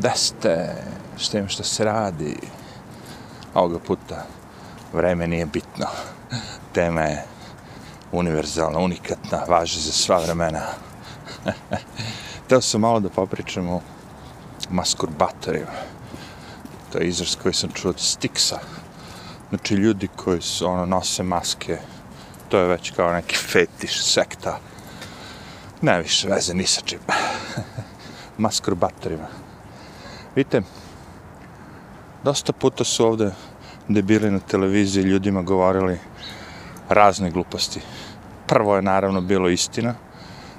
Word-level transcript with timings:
Da 0.00 0.14
ste, 0.14 0.74
šta 1.18 1.38
ima 1.38 1.48
se 1.48 1.84
radi. 1.84 2.36
Ovoga 3.54 3.78
puta 3.78 4.26
vreme 4.92 5.26
nije 5.26 5.46
bitno. 5.46 5.86
Tema 6.72 7.00
je 7.00 7.24
univerzalna, 8.12 8.78
unikatna, 8.78 9.44
važi 9.48 9.80
za 9.80 9.92
sva 9.92 10.18
vremena. 10.18 10.62
Teo 12.48 12.60
sam 12.60 12.80
malo 12.80 13.00
da 13.00 13.08
popričam 13.08 13.68
o 13.68 13.80
maskurbatorima. 14.70 15.76
To 16.92 16.98
je 16.98 17.08
izraz 17.08 17.36
koji 17.42 17.54
sam 17.54 17.70
čuo 17.72 17.90
od 17.90 17.96
Stixa. 17.96 18.58
Znači 19.48 19.74
ljudi 19.74 20.08
koji 20.16 20.42
su, 20.42 20.66
ono, 20.66 20.86
nose 20.86 21.22
maske, 21.22 21.78
to 22.48 22.58
je 22.58 22.66
već 22.66 22.90
kao 22.90 23.12
neki 23.12 23.36
fetiš, 23.36 24.04
sekta. 24.04 24.58
Ne 25.82 26.02
više 26.02 26.28
veze 26.28 26.54
ni 26.54 26.66
sa 26.66 26.80
čim. 26.80 27.00
maskurbatorima 28.38 29.39
Vidite, 30.36 30.62
dosta 32.24 32.52
puta 32.52 32.84
su 32.84 33.06
ovde 33.06 33.30
debili 33.88 34.30
na 34.30 34.38
televiziji 34.38 35.04
ljudima 35.04 35.42
govorili 35.42 35.98
razne 36.88 37.30
gluposti. 37.30 37.80
Prvo 38.46 38.76
je 38.76 38.82
naravno 38.82 39.20
bilo 39.20 39.48
istina 39.48 39.94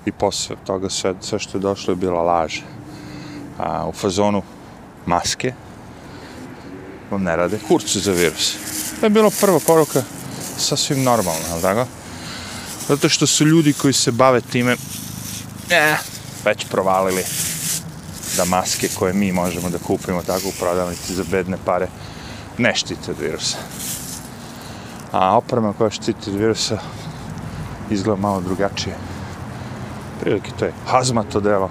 i 0.05 0.11
posle 0.11 0.55
toga 0.65 0.89
sve, 0.89 1.13
sve 1.21 1.39
što 1.39 1.57
je 1.57 1.61
došlo 1.61 1.91
je 1.91 1.95
bila 1.95 2.21
laž. 2.21 2.59
A, 3.59 3.87
u 3.87 3.91
fazonu 3.91 4.41
maske 5.05 5.53
vam 7.11 7.23
ne 7.23 7.35
rade 7.35 7.59
kurcu 7.67 7.99
za 7.99 8.11
virus. 8.11 8.55
To 8.99 9.05
je 9.05 9.09
bilo 9.09 9.31
prva 9.41 9.59
poruka 9.67 10.03
sasvim 10.57 11.03
normalno, 11.03 11.45
ali 11.51 11.61
tako? 11.61 11.85
Zato 12.87 13.09
što 13.09 13.27
su 13.27 13.45
ljudi 13.45 13.73
koji 13.73 13.93
se 13.93 14.11
bave 14.11 14.41
time 14.41 14.75
eh, 15.69 15.95
već 16.45 16.65
provalili 16.65 17.23
da 18.37 18.45
maske 18.45 18.89
koje 18.99 19.13
mi 19.13 19.31
možemo 19.31 19.69
da 19.69 19.77
kupimo 19.77 20.23
tako 20.23 20.47
u 20.47 20.53
prodavnici 20.59 21.13
za 21.13 21.23
bedne 21.31 21.57
pare 21.65 21.87
ne 22.57 22.75
štite 22.75 23.11
od 23.11 23.19
virusa. 23.19 23.57
A 25.11 25.37
oprema 25.37 25.73
koja 25.73 25.89
štiti 25.89 26.29
od 26.29 26.35
virusa 26.35 26.77
izgleda 27.89 28.21
malo 28.21 28.41
drugačije. 28.41 28.95
Prilike 30.21 30.51
to 30.59 30.65
je 30.65 30.73
hazmat 30.85 31.35
odelo 31.35 31.69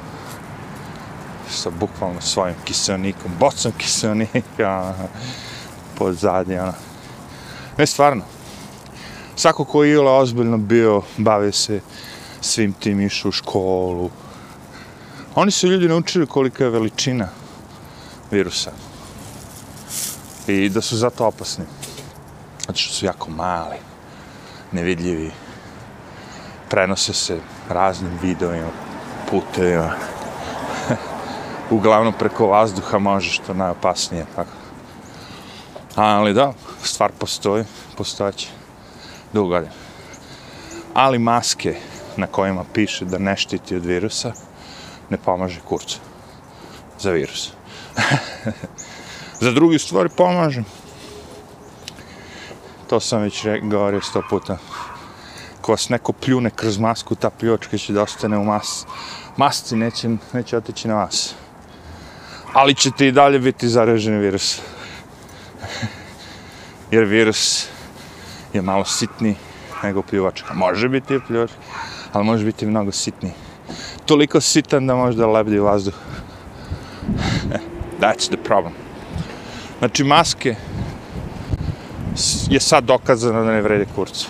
sa 1.50 1.70
bukvalno 1.70 2.20
svojim 2.20 2.56
kiselnikom, 2.64 3.30
bocom 3.39 3.72
kiselnika 3.78 4.95
pod 5.98 6.14
zadnje, 6.14 6.61
ono. 6.61 6.72
Ne, 7.78 7.86
stvarno. 7.86 8.22
Svako 9.36 9.64
ko 9.64 9.84
je 9.84 10.00
ozbiljno 10.00 10.58
bio, 10.58 11.02
bavio 11.17 11.52
se 11.52 11.80
svim 12.41 12.72
tim, 12.72 13.00
išao 13.00 13.28
u 13.28 13.33
školu. 13.33 14.11
Oni 15.41 15.50
su 15.50 15.66
ljudi 15.66 15.88
naučili 15.88 16.27
kolika 16.27 16.64
je 16.64 16.70
veličina 16.70 17.28
virusa. 18.30 18.70
I 20.46 20.69
da 20.69 20.80
su 20.80 20.96
zato 20.96 21.27
opasni. 21.27 21.64
Zato 22.66 22.78
što 22.78 22.94
su 22.94 23.06
jako 23.06 23.30
mali, 23.30 23.77
nevidljivi, 24.72 25.30
prenose 26.70 27.14
se 27.14 27.38
raznim 27.68 28.18
videovima, 28.22 28.68
putevima. 29.30 29.94
Uglavnom 31.70 32.12
preko 32.18 32.46
vazduha 32.46 32.98
može 32.98 33.30
što 33.30 33.55
najopasnije. 33.55 34.27
Tako. 34.36 34.52
Ali 35.96 36.34
da, 36.34 36.52
stvar 36.83 37.12
postoji, 37.18 37.64
postojaće 37.96 38.48
dugo 39.33 39.48
godina. 39.48 39.72
Ali 40.94 41.18
maske 41.18 41.77
na 42.16 42.27
kojima 42.27 42.64
piše 42.74 43.05
da 43.05 43.18
ne 43.18 43.36
štiti 43.36 43.77
od 43.77 43.84
virusa, 43.84 44.33
ne 45.11 45.16
pomaže 45.16 45.61
kurca 45.69 45.98
za 46.98 47.11
virus. 47.11 47.53
za 49.44 49.52
drugi 49.52 49.78
stvari 49.78 50.08
pomaže. 50.17 50.62
To 52.89 53.00
sam 53.00 53.22
već 53.22 53.47
govorio 53.62 54.00
sto 54.00 54.22
puta. 54.30 54.58
Ko 55.61 55.73
vas 55.73 55.89
neko 55.89 56.12
pljune 56.12 56.51
kroz 56.51 56.79
masku, 56.79 57.14
ta 57.14 57.30
pljočka 57.30 57.79
će 57.79 57.92
da 57.92 58.02
ostane 58.02 58.39
u 58.39 58.45
mas. 58.45 58.86
Masci 59.36 59.77
neće, 59.77 60.08
neće 60.33 60.57
otići 60.57 60.89
na 60.89 60.95
vas. 60.95 61.34
Ali 62.52 62.74
ćete 62.74 63.07
i 63.07 63.13
dalje 63.13 63.39
biti 63.39 63.68
zaraženi 63.68 64.18
virus. 64.18 64.61
Jer 66.90 67.05
virus 67.05 67.67
je 68.52 68.63
malo 68.63 68.84
sitniji 68.84 69.36
nego 69.83 70.02
pljuvačka. 70.02 70.55
Može 70.55 70.89
biti 70.89 71.20
pljuvačka, 71.27 71.58
ali 72.13 72.24
može 72.24 72.45
biti 72.45 72.67
mnogo 72.67 72.92
sitniji. 72.92 73.33
Toliko 74.10 74.40
sitan 74.40 74.86
da 74.86 74.94
može 74.94 75.16
da 75.16 75.26
lebdi 75.26 75.58
vazduh. 75.58 75.94
That's 78.00 78.26
the 78.26 78.36
problem. 78.36 78.72
Znači, 79.78 80.04
maske 80.04 80.54
je 82.48 82.60
sad 82.60 82.84
dokazano 82.84 83.44
da 83.44 83.52
ne 83.52 83.62
vrede 83.62 83.86
kurcu. 83.94 84.28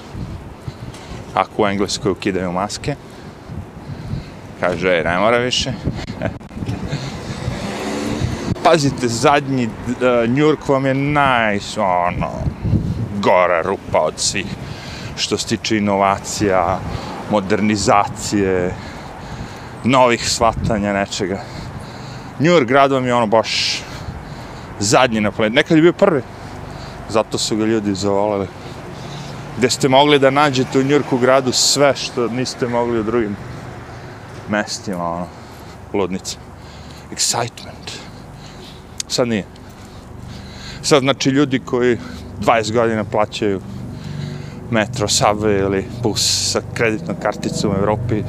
Ako 1.35 1.63
u 1.63 1.67
Engleskoj 1.67 2.13
ukidaju 2.13 2.53
maske, 2.53 2.95
kaže, 4.61 4.89
e, 4.89 5.05
ne 5.05 5.19
mora 5.19 5.39
više. 5.39 5.73
Pazite, 8.65 9.09
zadnji 9.09 9.67
uh, 9.67 9.73
New 10.29 10.45
York 10.45 10.69
vam 10.69 10.87
je 10.87 10.95
naj, 10.95 11.59
ono, 11.77 12.31
gora 13.23 13.63
rupa 13.63 14.01
od 14.01 14.15
svih 14.17 14.47
što 15.17 15.39
se 15.39 15.47
tiče 15.47 15.77
inovacija, 15.77 16.79
modernizacije, 17.31 18.75
novih 19.85 20.31
shvatanja 20.31 20.93
nečega. 20.93 21.41
New 22.39 22.53
York 22.53 22.67
grad 22.67 22.93
vam 22.93 23.07
je 23.07 23.15
ono 23.15 23.27
baš 23.27 23.83
zadnji 24.79 25.21
na 25.21 25.31
planetu. 25.31 25.55
Nekad 25.55 25.77
je 25.77 25.83
bio 25.83 25.93
prvi. 25.93 26.23
Zato 27.09 27.39
su 27.39 27.57
ga 27.57 27.65
ljudi 27.65 27.95
zavolali. 27.95 28.47
Gde 29.59 29.71
ste 29.71 29.89
mogli 29.89 30.19
da 30.19 30.31
nađete 30.31 30.79
u 30.79 30.83
New 30.83 30.93
Yorku 30.93 31.19
gradu 31.19 31.53
sve 31.53 31.97
što 31.97 32.29
niste 32.29 32.69
mogli 32.69 33.01
u 33.01 33.03
drugim 33.03 33.37
mestima, 34.49 35.11
ono, 35.11 35.27
ludnice. 35.93 36.37
Excitement. 37.13 37.99
Sad 39.09 39.29
nije. 39.29 39.45
Sad, 40.83 41.03
znači, 41.03 41.31
ljudi 41.31 41.59
koji 41.59 41.99
20 42.41 42.73
godina 42.73 43.05
plaćaju 43.05 43.61
metro, 44.71 45.09
subway 45.09 45.61
ili 45.61 45.85
bus 46.03 46.51
sa 46.53 46.61
kreditnom 46.75 47.17
karticom 47.23 47.71
u 47.71 47.75
Evropi, 47.75 48.23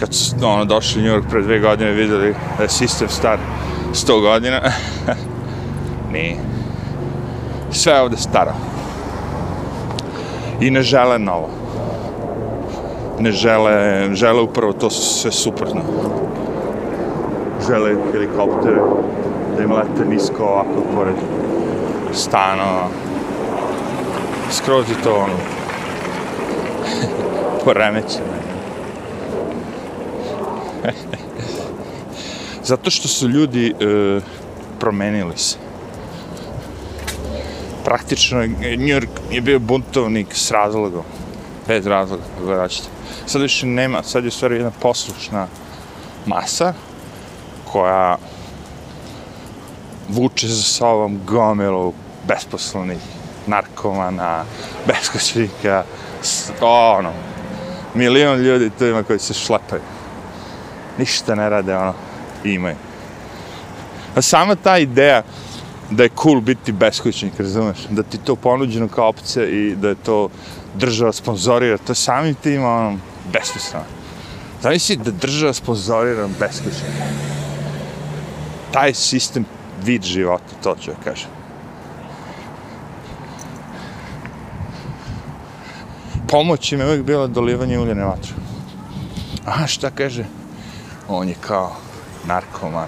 kad 0.00 0.14
su 0.14 0.34
ono, 0.42 0.64
došli 0.64 1.02
u 1.02 1.04
New 1.04 1.14
York 1.14 1.30
pre 1.30 1.42
dve 1.42 1.58
godine 1.58 1.90
videli 1.90 2.34
da 2.56 2.62
je 2.62 2.68
sistem 2.68 3.08
star 3.08 3.38
100 3.92 4.20
godina, 4.20 4.60
nije. 6.12 6.36
Sve 7.70 7.92
je 7.92 8.00
ovde 8.00 8.16
staro. 8.16 8.52
I 10.60 10.70
ne 10.70 10.82
žele 10.82 11.18
novo. 11.18 11.48
Ne 13.18 13.32
žele, 13.32 14.08
žele 14.14 14.42
upravo 14.42 14.72
to 14.72 14.90
sve 14.90 15.30
suprotno. 15.32 15.82
Žele 17.66 17.96
helikoptere, 18.12 18.80
da 19.56 19.62
im 19.62 19.72
lete 19.72 20.04
nisko 20.08 20.44
ovako 20.44 20.84
pored 20.94 21.16
stano. 22.12 22.88
Skroz 24.50 24.90
je 24.90 25.02
to 25.04 25.14
ono, 25.14 25.36
poremećeno. 27.64 28.39
Zato 32.70 32.90
što 32.90 33.08
su 33.08 33.28
ljudi 33.28 33.68
e, 33.68 34.20
promenili 34.80 35.38
se. 35.38 35.56
Praktično, 37.84 38.42
e, 38.42 38.48
New 38.76 39.00
York 39.00 39.08
je 39.30 39.40
bio 39.40 39.58
buntovnik 39.58 40.34
s 40.34 40.50
razlogom. 40.50 41.04
Bez 41.66 41.86
razloga, 41.86 42.22
kako 42.46 42.68
ćete. 42.68 42.88
Sad 43.26 43.42
više 43.42 43.66
nema, 43.66 44.02
sad 44.02 44.24
je 44.24 44.30
stvari 44.30 44.54
jedna 44.54 44.70
poslušna 44.80 45.46
masa 46.26 46.74
koja 47.72 48.18
vuče 50.08 50.48
za 50.48 50.62
sobom 50.62 51.20
gomilu 51.26 51.92
besposlenih 52.28 52.98
narkomana, 53.46 54.44
beskućnika, 54.86 55.84
ono, 56.60 57.12
milion 57.94 58.38
ljudi 58.38 58.70
tu 58.78 58.86
ima 58.86 59.02
koji 59.02 59.18
se 59.18 59.34
šlepaju. 59.34 59.82
Ništa 61.00 61.34
ne 61.34 61.48
rade, 61.48 61.76
ono, 61.76 61.94
imaju. 62.44 62.76
A 64.14 64.22
sama 64.22 64.54
ta 64.54 64.78
ideja 64.78 65.22
da 65.90 66.02
je 66.02 66.10
cool 66.22 66.40
biti 66.40 66.72
beskućnik, 66.72 67.38
razumeš? 67.38 67.78
Da 67.90 68.02
ti 68.02 68.18
to 68.18 68.36
ponuđeno 68.36 68.88
kao 68.88 69.08
opcija 69.08 69.46
i 69.48 69.74
da 69.76 69.88
je 69.88 69.94
to 69.94 70.28
država 70.74 71.12
sponzorira, 71.12 71.78
to 71.78 71.94
samim 71.94 72.34
tim, 72.34 72.64
ono, 72.64 72.98
besmisleno. 73.32 73.84
Zamisli 74.62 74.96
da 74.96 75.10
država 75.10 75.52
sponzorira 75.52 76.28
beskućnika. 76.40 77.08
Taj 78.72 78.94
sistem 78.94 79.44
vid 79.84 80.02
života, 80.02 80.54
to 80.62 80.76
ću 80.82 80.90
ja 80.90 80.96
kažem. 81.04 81.28
Pomoć 86.28 86.72
im 86.72 86.80
je 86.80 86.86
uvijek 86.86 87.02
bila 87.02 87.26
dolivanje 87.26 87.78
uljene 87.78 88.04
vatre. 88.04 88.32
A 89.46 89.66
šta 89.66 89.90
kaže? 89.90 90.24
On 91.12 91.28
je 91.28 91.34
kao 91.40 91.76
narkoman, 92.26 92.86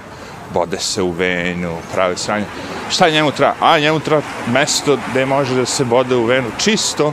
bode 0.55 0.79
se 0.79 1.03
u 1.03 1.11
venu, 1.11 1.77
pravi 1.95 2.17
sranje. 2.17 2.45
Šta 2.91 3.11
njemu 3.11 3.31
treba? 3.31 3.55
A 3.61 3.79
njemu 3.79 4.01
treba 4.01 4.23
mesto 4.53 4.99
gde 5.11 5.27
može 5.27 5.55
da 5.55 5.67
se 5.67 5.85
bode 5.85 6.17
u 6.17 6.25
venu 6.25 6.49
čisto, 6.59 7.13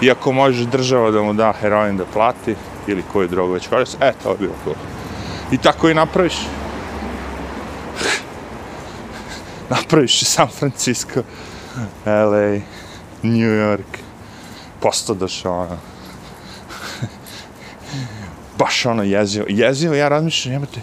i 0.00 0.10
ako 0.10 0.32
može 0.32 0.66
država 0.66 1.10
da 1.10 1.22
mu 1.22 1.32
da 1.32 1.52
heroin 1.60 1.96
da 1.96 2.04
plati, 2.04 2.54
ili 2.86 3.02
koju 3.12 3.28
drogu 3.28 3.52
već 3.52 3.68
koristi, 3.68 3.96
e, 4.00 4.12
to 4.22 4.30
je 4.30 4.36
bilo 4.38 4.52
cool. 4.64 4.76
I 5.52 5.58
tako 5.58 5.88
i 5.88 5.94
napraviš. 5.94 6.34
napraviš 9.76 10.24
San 10.24 10.48
Francisco, 10.48 11.22
LA, 12.06 12.60
New 13.22 13.50
York, 13.50 13.98
posto 14.80 15.14
došao, 15.14 15.60
ono. 15.60 15.91
Baš 18.82 18.86
ono 18.86 19.02
jezivo. 19.02 19.46
Jezivo, 19.48 19.94
ja 19.94 20.08
razmišljam, 20.08 20.52
jebate, 20.52 20.80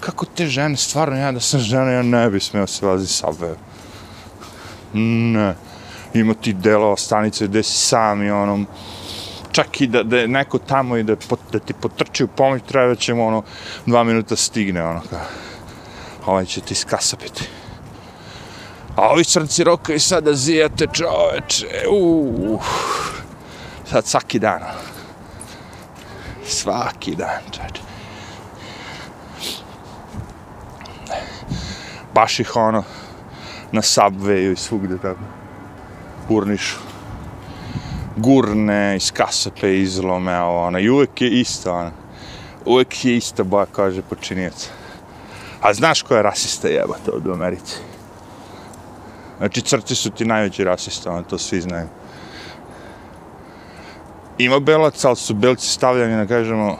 kako 0.00 0.26
te 0.26 0.46
žene, 0.46 0.76
stvarno 0.76 1.16
ja 1.16 1.32
da 1.32 1.40
sam 1.40 1.60
žena, 1.60 1.90
ja 1.90 2.02
ne 2.02 2.30
bi 2.30 2.40
smio 2.40 2.66
se 2.66 2.86
vazi 2.86 3.06
subway. 3.06 3.54
Ne. 4.92 5.54
Ima 6.14 6.34
ti 6.34 6.52
delova 6.52 6.96
stanice 6.96 7.46
gde 7.46 7.62
si 7.62 7.78
sam 7.78 8.22
i 8.22 8.30
onom, 8.30 8.66
čak 9.52 9.80
i 9.80 9.86
da, 9.86 10.02
da 10.02 10.18
je 10.18 10.28
neko 10.28 10.58
tamo 10.58 10.96
i 10.96 11.02
da, 11.02 11.16
da 11.52 11.58
ti 11.58 11.72
potrči 11.72 12.24
u 12.24 12.28
pomoć, 12.28 12.62
treba 12.68 12.94
će 12.94 13.14
mu 13.14 13.26
ono, 13.26 13.42
dva 13.86 14.04
minuta 14.04 14.36
stigne, 14.36 14.84
ono, 14.84 15.00
kao, 15.10 15.26
ovaj 16.26 16.44
će 16.44 16.60
ti 16.60 16.74
skasapiti. 16.74 17.48
A 18.96 19.08
ovi 19.08 19.24
crnci 19.24 19.64
roka 19.64 19.94
i 19.94 19.98
sada 19.98 20.34
zijate 20.34 20.86
čoveče, 20.92 21.88
uuuu. 21.90 22.60
Sad 23.90 24.06
svaki 24.06 24.38
dan. 24.38 24.62
Ono. 24.62 25.01
Svaki 26.52 27.16
dan, 27.16 27.48
čač. 27.50 27.80
Baš 32.14 32.40
ih 32.40 32.56
ono, 32.56 32.84
na 33.72 33.80
subwayu 33.80 34.52
i 34.52 34.56
svugde 34.56 34.98
tako. 34.98 35.24
Urnišu. 36.28 36.78
Gurne, 38.16 38.96
iz 38.96 39.12
kasape, 39.12 39.78
izlome, 39.78 40.40
ovo, 40.40 40.66
ono. 40.66 40.78
I 40.78 40.90
uvek 40.90 41.20
je 41.20 41.30
isto, 41.40 41.72
ono. 41.72 41.90
Uvek 42.66 43.04
je 43.04 43.16
ista 43.16 43.44
boja, 43.44 43.66
kaže 43.66 44.02
počinjec. 44.02 44.68
A 45.60 45.74
znaš 45.74 46.02
ko 46.02 46.14
je 46.14 46.22
rasista 46.22 46.68
jebate 46.68 47.10
od 47.10 47.26
Americi? 47.26 47.76
Znači, 49.38 49.60
crci 49.60 49.94
su 49.94 50.10
ti 50.10 50.24
najveći 50.24 50.64
rasista, 50.64 51.10
ono, 51.10 51.22
to 51.22 51.38
svi 51.38 51.60
znaju. 51.60 51.88
Ima 54.44 54.60
belaca, 54.60 55.08
ali 55.08 55.16
su 55.16 55.34
belci 55.34 55.68
stavljani, 55.68 56.16
da 56.16 56.26
kažemo, 56.26 56.76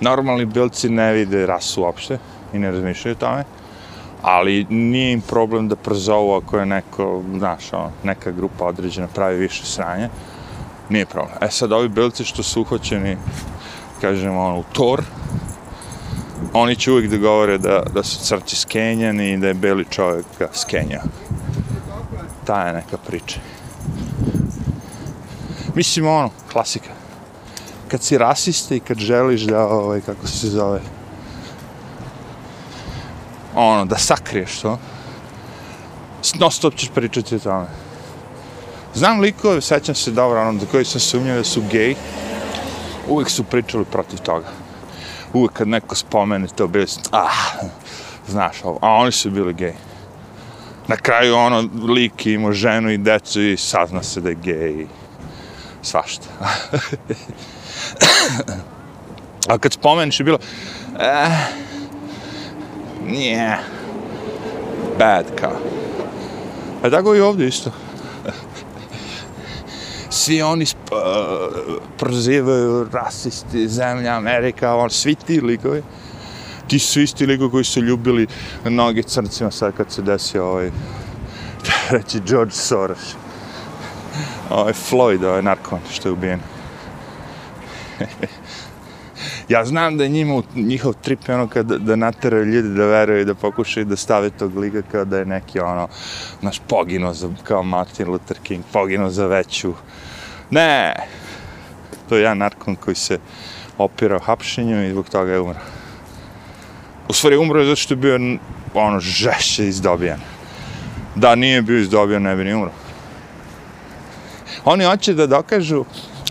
normalni 0.00 0.44
belci 0.44 0.88
ne 0.88 1.12
vide 1.12 1.46
rasu 1.46 1.82
uopšte 1.82 2.18
i 2.52 2.58
ne 2.58 2.70
razmišljaju 2.70 3.12
o 3.12 3.20
tome, 3.20 3.44
ali 4.22 4.66
nije 4.70 5.12
im 5.12 5.20
problem 5.20 5.68
da 5.68 5.76
prozovu 5.76 6.34
ako 6.34 6.58
je 6.58 6.66
neko, 6.66 7.22
znaš, 7.38 7.72
ono, 7.72 7.90
neka 8.02 8.30
grupa 8.30 8.64
određena 8.64 9.08
pravi 9.14 9.36
više 9.36 9.66
sranja, 9.66 10.08
nije 10.88 11.06
problem. 11.06 11.36
E 11.40 11.50
sad, 11.50 11.72
ovi 11.72 11.88
belci 11.88 12.24
što 12.24 12.42
su 12.42 12.60
uhoćeni, 12.60 13.16
kažemo, 14.00 14.40
ono, 14.40 14.58
u 14.58 14.64
tor, 14.72 15.02
oni 16.52 16.76
će 16.76 16.92
uvijek 16.92 17.10
da 17.10 17.16
govore 17.16 17.58
da, 17.58 17.82
da 17.94 18.02
su 18.02 18.24
crci 18.24 18.56
skenjani 18.56 19.32
i 19.32 19.36
da 19.36 19.48
je 19.48 19.54
beli 19.54 19.84
čovjek 19.90 20.26
ga 20.38 20.48
skenja. 20.52 21.00
Ta 22.44 22.66
je 22.66 22.72
neka 22.72 22.96
priča. 23.06 23.40
Mislim, 25.74 26.06
ono, 26.06 26.30
klasika. 26.52 26.90
Kad 27.88 28.02
si 28.02 28.18
rasista 28.18 28.74
i 28.74 28.80
kad 28.80 28.98
želiš 28.98 29.42
da, 29.42 29.66
ovaj, 29.66 30.00
kako 30.00 30.26
se 30.26 30.48
zove, 30.48 30.80
ono, 33.54 33.84
da 33.84 33.98
sakriješ 33.98 34.60
to, 34.60 34.78
non 36.38 36.50
stop 36.50 36.74
ćeš 36.74 36.90
pričati 36.94 37.36
o 37.36 37.38
tome. 37.38 37.66
Znam 38.94 39.20
likove, 39.20 39.60
sećam 39.60 39.94
se 39.94 40.10
dobro, 40.10 40.40
ono, 40.40 40.58
do 40.60 40.66
koji 40.70 40.84
sam 40.84 41.00
sumnjao 41.00 41.36
da 41.36 41.44
su 41.44 41.62
gej, 41.70 41.94
uvijek 43.08 43.30
su 43.30 43.44
pričali 43.44 43.84
protiv 43.84 44.18
toga 44.18 44.64
uvek 45.34 45.52
kad 45.52 45.68
neko 45.68 45.94
spomene 45.94 46.46
to, 46.56 46.66
bili 46.66 46.86
su, 46.86 47.00
ah, 47.10 47.66
znaš 48.28 48.64
ovo, 48.64 48.78
a 48.82 48.88
oni 48.88 49.12
su 49.12 49.30
bili 49.30 49.54
gej. 49.54 49.74
Na 50.88 50.96
kraju 50.96 51.36
ono, 51.36 51.68
lik 51.94 52.26
imao 52.26 52.52
ženu 52.52 52.90
i 52.90 52.98
decu 52.98 53.42
i 53.42 53.56
sazna 53.56 54.02
se 54.02 54.20
da 54.20 54.28
je 54.28 54.34
gej 54.34 54.86
svašta. 55.84 56.26
a 59.48 59.58
kad 59.58 59.72
spomeneš 59.72 60.20
je 60.20 60.24
bilo, 60.24 60.38
eh, 61.00 61.28
nije, 63.06 63.58
bad 64.98 65.24
kao. 65.40 65.56
A 66.82 66.90
tako 66.90 67.14
i 67.14 67.20
ovdje 67.20 67.48
isto 67.48 67.70
svi 70.10 70.42
oni 70.42 70.64
uh, 70.64 71.74
prozivaju 71.98 72.88
rasisti, 72.92 73.68
zemlja, 73.68 74.16
Amerika, 74.16 74.74
on, 74.74 74.90
svi 74.90 75.14
ti 75.14 75.40
likovi. 75.40 75.82
Ti 76.66 76.78
su 76.78 77.00
isti 77.00 77.26
likovi 77.26 77.50
koji 77.50 77.64
su 77.64 77.80
ljubili 77.80 78.26
noge 78.64 79.02
crncima 79.02 79.50
sad 79.50 79.76
kad 79.76 79.92
se 79.92 80.02
desio 80.02 80.46
ovaj, 80.46 80.70
reći 81.90 82.20
George 82.26 82.52
Soros. 82.52 83.23
Ovaj 84.50 84.72
Floyd, 84.72 85.24
ovaj 85.24 85.42
narkon 85.42 85.80
što 85.90 86.08
je 86.08 86.12
ubijen. 86.12 86.40
ja 89.48 89.64
znam 89.64 89.96
da 89.96 90.04
je 90.04 90.08
njima, 90.08 90.42
njihov 90.54 90.94
trip 91.02 91.28
je 91.28 91.34
ono 91.34 91.48
kad, 91.48 91.66
da 91.66 91.96
nateraju 91.96 92.44
ljudi 92.44 92.68
da 92.68 92.86
veruju 92.86 93.24
da 93.24 93.34
pokušaju 93.34 93.86
da 93.86 93.96
stave 93.96 94.30
tog 94.30 94.56
liga 94.56 94.82
kao 94.92 95.04
da 95.04 95.18
je 95.18 95.24
neki 95.24 95.60
ono, 95.60 95.88
naš 96.40 96.60
pogino 96.68 97.14
za, 97.14 97.28
kao 97.42 97.62
Martin 97.62 98.08
Luther 98.08 98.38
King, 98.42 98.64
pogino 98.72 99.10
za 99.10 99.26
veću, 99.26 99.74
Ne, 100.50 100.94
to 102.08 102.16
je 102.16 102.22
jedan 102.22 102.38
narkon 102.38 102.76
koji 102.76 102.94
se 102.94 103.18
opirao 103.78 104.18
hapšenju 104.18 104.86
i 104.86 104.90
zbog 104.90 105.08
toga 105.08 105.32
je 105.32 105.40
umro. 105.40 105.58
U 107.08 107.12
stvari 107.12 107.36
umro 107.36 107.60
je 107.60 107.66
zato 107.66 107.76
što 107.76 107.94
je 107.94 107.98
bio 107.98 108.38
ono 108.74 109.00
žešće 109.00 109.68
izdobijan. 109.68 110.20
Da 111.14 111.34
nije 111.34 111.62
bio 111.62 111.78
izdobijan, 111.78 112.22
ne 112.22 112.36
bi 112.36 112.44
ni 112.44 112.54
umro. 112.54 112.70
Oni 114.64 114.84
hoće 114.84 115.14
da 115.14 115.26
dokažu, 115.26 115.84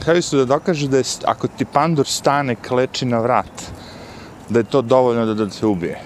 kada 0.06 0.22
su 0.22 0.38
da 0.38 0.46
dokažu 0.46 0.88
da 0.88 0.98
je, 0.98 1.04
ako 1.26 1.48
ti 1.48 1.66
pandur 1.66 2.08
stane 2.08 2.56
kleči 2.56 3.06
na 3.06 3.20
vrat, 3.20 3.62
da 4.50 4.60
je 4.60 4.64
to 4.64 4.82
dovoljno 4.82 5.26
da, 5.26 5.34
da 5.34 5.50
se 5.50 5.66
ubije. 5.66 6.00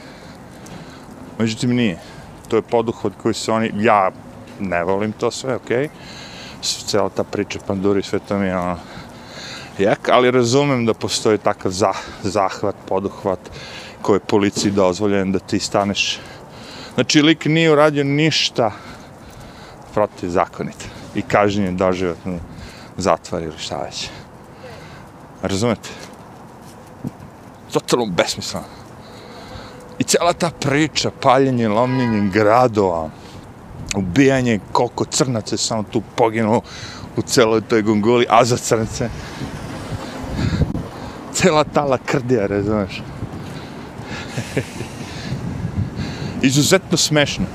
Međutim, 1.40 1.76
nije. 1.76 2.00
To 2.48 2.56
je 2.56 2.62
poduhod 2.62 3.14
koji 3.22 3.34
se 3.34 3.52
oni, 3.52 3.72
ja 3.76 4.12
ne 4.60 4.84
volim 4.84 5.12
to 5.12 5.31
sve, 5.31 5.56
okej. 5.56 5.88
Okay? 5.88 6.86
Cela 6.86 7.10
ta 7.10 7.24
priča 7.24 7.60
panduri, 7.68 8.04
sve 8.04 8.19
to 8.19 8.38
mi 8.38 8.48
je 8.48 8.57
ono, 8.57 8.78
jak, 9.78 10.10
ali 10.10 10.31
razumem 10.31 10.86
da 10.86 10.94
postoji 10.94 11.38
takav 11.38 11.72
za, 11.72 11.94
zahvat, 12.24 12.76
poduhvat 12.88 13.40
koji 14.02 14.16
je 14.16 14.28
policiji 14.28 14.72
dozvoljen 14.72 15.31
da 15.31 15.40
ti 15.40 15.60
staneš. 15.60 16.19
Znači, 16.94 17.22
lik 17.22 17.46
nije 17.46 17.72
uradio 17.72 18.04
ništa 18.04 18.72
protiv 19.94 20.30
zakonita 20.30 20.96
i 21.16 21.21
kažnjen 21.21 21.66
je 21.66 21.71
doživotno 21.71 22.40
zatvor 22.97 23.44
ili 23.44 23.57
šta 23.57 23.78
već. 23.78 24.09
Razumete? 25.42 25.90
Totalno 27.71 28.06
besmisleno. 28.06 28.66
I 29.99 30.04
cijela 30.04 30.33
ta 30.33 30.49
priča, 30.49 31.11
paljenje, 31.21 31.68
lomljenje 31.68 32.30
gradova, 32.30 33.09
ubijanje, 33.95 34.59
koliko 34.71 35.06
crnaca 35.06 35.54
je 35.56 35.57
samo 35.57 35.83
tu 35.83 36.02
poginulo 36.16 36.61
u 37.18 37.21
celoj 37.21 37.61
toj 37.61 37.81
gongoli, 37.81 38.26
a 38.30 38.45
za 38.45 38.57
crnce. 38.57 39.09
Cela 41.33 41.64
ta 41.64 41.83
lakrdija, 41.83 42.47
razumeš? 42.47 43.02
Izuzetno 46.42 46.97
smešno. 46.97 47.45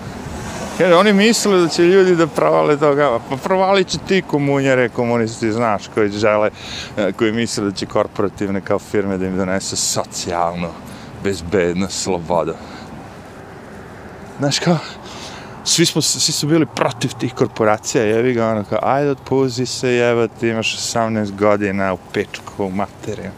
Jer 0.79 0.93
oni 0.93 1.13
misle 1.13 1.59
da 1.59 1.69
će 1.69 1.83
ljudi 1.83 2.17
da 2.17 2.27
provale 2.27 2.77
toga, 2.77 3.19
pa 3.31 3.37
provalit 3.37 3.89
će 3.89 3.99
ti 4.09 4.23
komunjare, 4.23 4.89
komunisti, 4.89 5.53
znaš, 5.53 5.83
koji 5.95 6.11
žele, 6.11 6.51
e, 6.97 7.13
koji 7.13 7.33
misle 7.33 7.65
da 7.65 7.73
će 7.73 7.87
korporativne 7.87 8.61
kao 8.61 8.79
firme 8.79 9.19
da 9.19 9.27
im 9.27 9.37
donese 9.37 9.77
socijalnu 9.77 10.69
bezbednost, 11.25 12.03
slobodu. 12.03 12.55
Znaš 14.39 14.59
kao, 14.59 14.79
svi, 15.65 15.87
smo, 15.87 16.03
svi 16.03 16.33
su 16.33 16.47
bili 16.47 16.67
protiv 16.67 17.11
tih 17.21 17.35
korporacija, 17.35 18.05
jevi 18.05 18.35
ga 18.35 18.49
ono 18.49 18.65
kao, 18.65 18.79
ajde 18.83 19.11
otpuzi 19.11 19.67
se, 19.67 19.89
jevo 19.89 20.29
ti 20.29 20.49
imaš 20.49 20.77
18 20.77 21.37
godina 21.37 21.93
u 21.93 21.99
pečku, 22.13 22.65
u 22.65 22.71
materiju. 22.71 23.31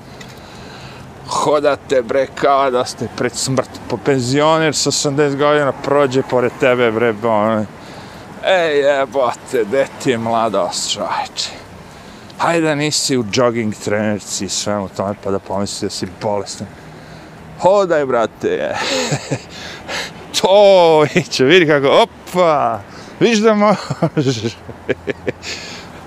Hodate 1.29 2.03
bre 2.03 2.27
kao 2.35 2.71
da 2.71 2.85
ste 2.85 3.09
pred 3.17 3.33
smrt 3.33 3.71
po 3.89 3.97
penzioner 3.97 4.75
sa 4.75 4.91
80 4.91 5.37
godina 5.37 5.73
prođe 5.73 6.23
pored 6.23 6.53
tebe 6.61 6.91
bre 6.91 7.15
ono. 7.23 7.67
Ej 8.45 8.79
jebote, 8.79 9.65
de 9.65 9.87
ti 10.03 10.11
je 10.11 10.19
mladost 10.19 10.93
čovječe? 10.93 11.51
Hajde 12.39 12.67
da 12.67 12.75
nisi 12.75 13.19
u 13.19 13.25
jogging 13.33 13.75
trenerci 13.75 14.45
i 14.45 14.49
svemu 14.49 14.89
tome 14.97 15.15
pa 15.25 15.31
da 15.31 15.39
pomisli 15.39 15.87
da 15.87 15.91
si 15.91 16.07
bolestan. 16.23 16.67
Hodaj, 17.61 18.07
brate. 18.07 18.77
to, 20.41 21.07
će 21.31 21.45
vidi 21.45 21.67
kako, 21.67 21.89
opa, 21.89 22.81
viš 23.21 23.39
da 23.39 23.55
možeš. 23.55 24.57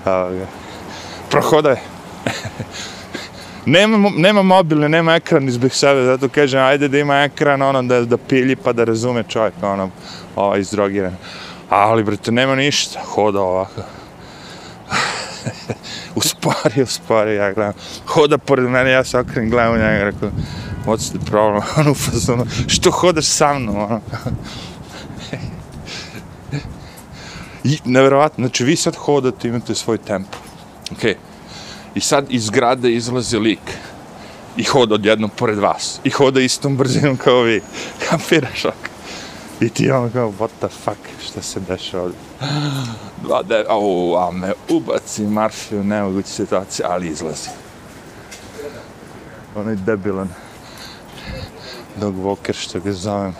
Prohodaj. 1.30 1.76
nema, 3.68 4.10
nema 4.16 4.42
mobilne, 4.42 4.88
nema 4.88 5.14
ekran 5.14 5.48
izbih 5.48 5.74
sebe, 5.74 6.04
zato 6.04 6.28
kažem, 6.28 6.64
ajde 6.64 6.88
da 6.88 6.98
ima 6.98 7.22
ekran, 7.22 7.62
ono, 7.62 7.82
da, 7.82 8.04
da 8.04 8.16
pilji, 8.16 8.56
pa 8.56 8.72
da 8.72 8.84
razume 8.84 9.24
čovjek, 9.28 9.54
ono, 9.62 9.90
ovaj, 10.36 10.60
izdrogiran. 10.60 11.16
Ali, 11.70 12.04
brate, 12.04 12.32
nema 12.32 12.54
ništa, 12.54 13.00
hoda 13.00 13.40
ovako. 13.40 13.82
uspori, 16.20 16.82
uspori, 16.82 17.34
ja 17.34 17.52
gledam. 17.52 17.74
Hoda 18.06 18.38
pored 18.38 18.64
mene, 18.64 18.90
ja 18.90 19.04
se 19.04 19.18
okrenim, 19.18 19.50
gledam 19.50 19.74
u 19.74 19.76
njega, 19.76 20.04
rekao, 20.04 20.30
what's 20.86 21.10
the 21.10 21.30
problem, 21.30 21.62
ono, 21.78 21.94
fazonu, 21.94 22.46
što 22.66 22.90
hodaš 22.90 23.26
sa 23.26 23.58
mnom, 23.58 23.76
ono. 23.84 24.00
I, 27.64 27.78
nevjerovatno, 27.84 28.42
znači, 28.42 28.64
vi 28.64 28.76
sad 28.76 28.96
hodate, 28.96 29.48
imate 29.48 29.74
svoj 29.74 29.98
tempo. 29.98 30.38
Okej. 30.92 31.14
Okay. 31.14 31.27
I 31.98 32.00
sad 32.00 32.26
iz 32.28 32.44
zgrade 32.46 32.92
izlazi 32.94 33.38
lik 33.38 33.78
i 34.56 34.64
hoda 34.64 34.94
odjednom 34.94 35.30
pored 35.30 35.58
vas. 35.58 36.00
I 36.04 36.10
hoda 36.10 36.40
istom 36.40 36.76
brzinom 36.76 37.16
kao 37.16 37.42
vi. 37.42 37.60
Kapiraš 38.08 38.64
ok? 38.64 38.74
I 39.60 39.68
ti 39.68 39.90
ono 39.90 40.10
kao, 40.10 40.32
what 40.38 40.48
the 40.58 40.68
fuck, 40.68 40.98
šta 41.24 41.42
se 41.42 41.60
deša 41.60 42.00
ovdje? 42.00 42.18
Dva 43.22 43.42
de, 43.42 43.64
au, 43.68 44.16
a 44.16 44.30
me 44.30 44.52
ubaci 44.68 45.22
Marfi 45.22 45.76
u 45.76 45.84
nemoguću 45.84 46.28
situaciju, 46.28 46.86
ali 46.88 47.08
izlazi. 47.08 47.48
Onaj 49.54 49.76
debilan 49.76 50.28
dog 51.96 52.14
walker, 52.14 52.54
što 52.54 52.80
ga 52.80 52.92
zovem, 52.92 53.34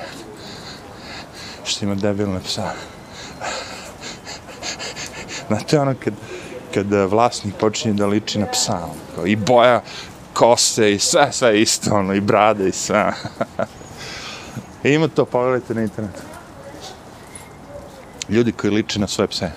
što 1.64 1.84
ima 1.84 1.94
debilne 1.94 2.40
psa. 2.40 2.72
Znate 5.48 5.80
ono 5.80 5.94
kad, 6.04 6.14
kad 6.75 6.92
vlasnik 6.92 7.54
počinje 7.54 7.94
da 7.94 8.06
liči 8.06 8.38
na 8.38 8.46
psa, 8.46 8.75
ono, 8.75 8.94
kao, 9.14 9.26
i 9.26 9.37
boja 9.37 9.82
kose 10.32 10.92
i 10.92 10.98
sve, 10.98 11.32
sve 11.32 11.60
isto, 11.60 11.94
ono, 11.94 12.14
i 12.14 12.20
brade 12.20 12.68
i 12.68 12.72
sve. 12.72 13.12
I 14.84 14.88
ima 14.94 15.08
to, 15.08 15.25
pogledajte 15.25 15.75
na 15.75 15.82
internetu. 15.82 16.22
Ljudi 18.28 18.52
koji 18.52 18.72
liče 18.72 18.98
na 18.98 19.06
svoje 19.06 19.28
pse. 19.28 19.50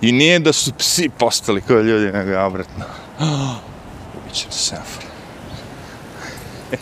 I 0.00 0.12
nije 0.12 0.38
da 0.38 0.52
su 0.52 0.72
psi 0.78 1.08
postali 1.18 1.62
kao 1.62 1.80
ljudi, 1.80 2.12
nego 2.12 2.30
je 2.30 2.44
obratno. 2.44 2.84
Ubićem 4.18 4.52
sefor. 4.52 5.04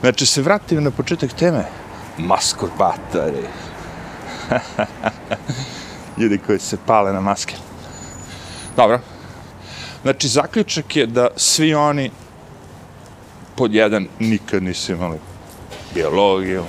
znači, 0.00 0.26
se 0.26 0.42
vratim 0.42 0.84
na 0.84 0.90
početak 0.90 1.32
teme. 1.32 1.64
Maskurbatori. 2.18 3.46
ljudi 6.20 6.38
koji 6.46 6.58
se 6.58 6.76
pale 6.86 7.12
na 7.12 7.20
maske. 7.20 7.54
Dobro. 8.76 9.00
Znači, 10.02 10.28
zaključak 10.28 10.96
je 10.96 11.06
da 11.06 11.28
svi 11.36 11.74
oni 11.74 12.10
pod 13.56 13.74
jedan 13.74 14.06
nikad 14.18 14.62
nisu 14.62 14.92
imali 14.92 15.18
biologiju. 15.94 16.64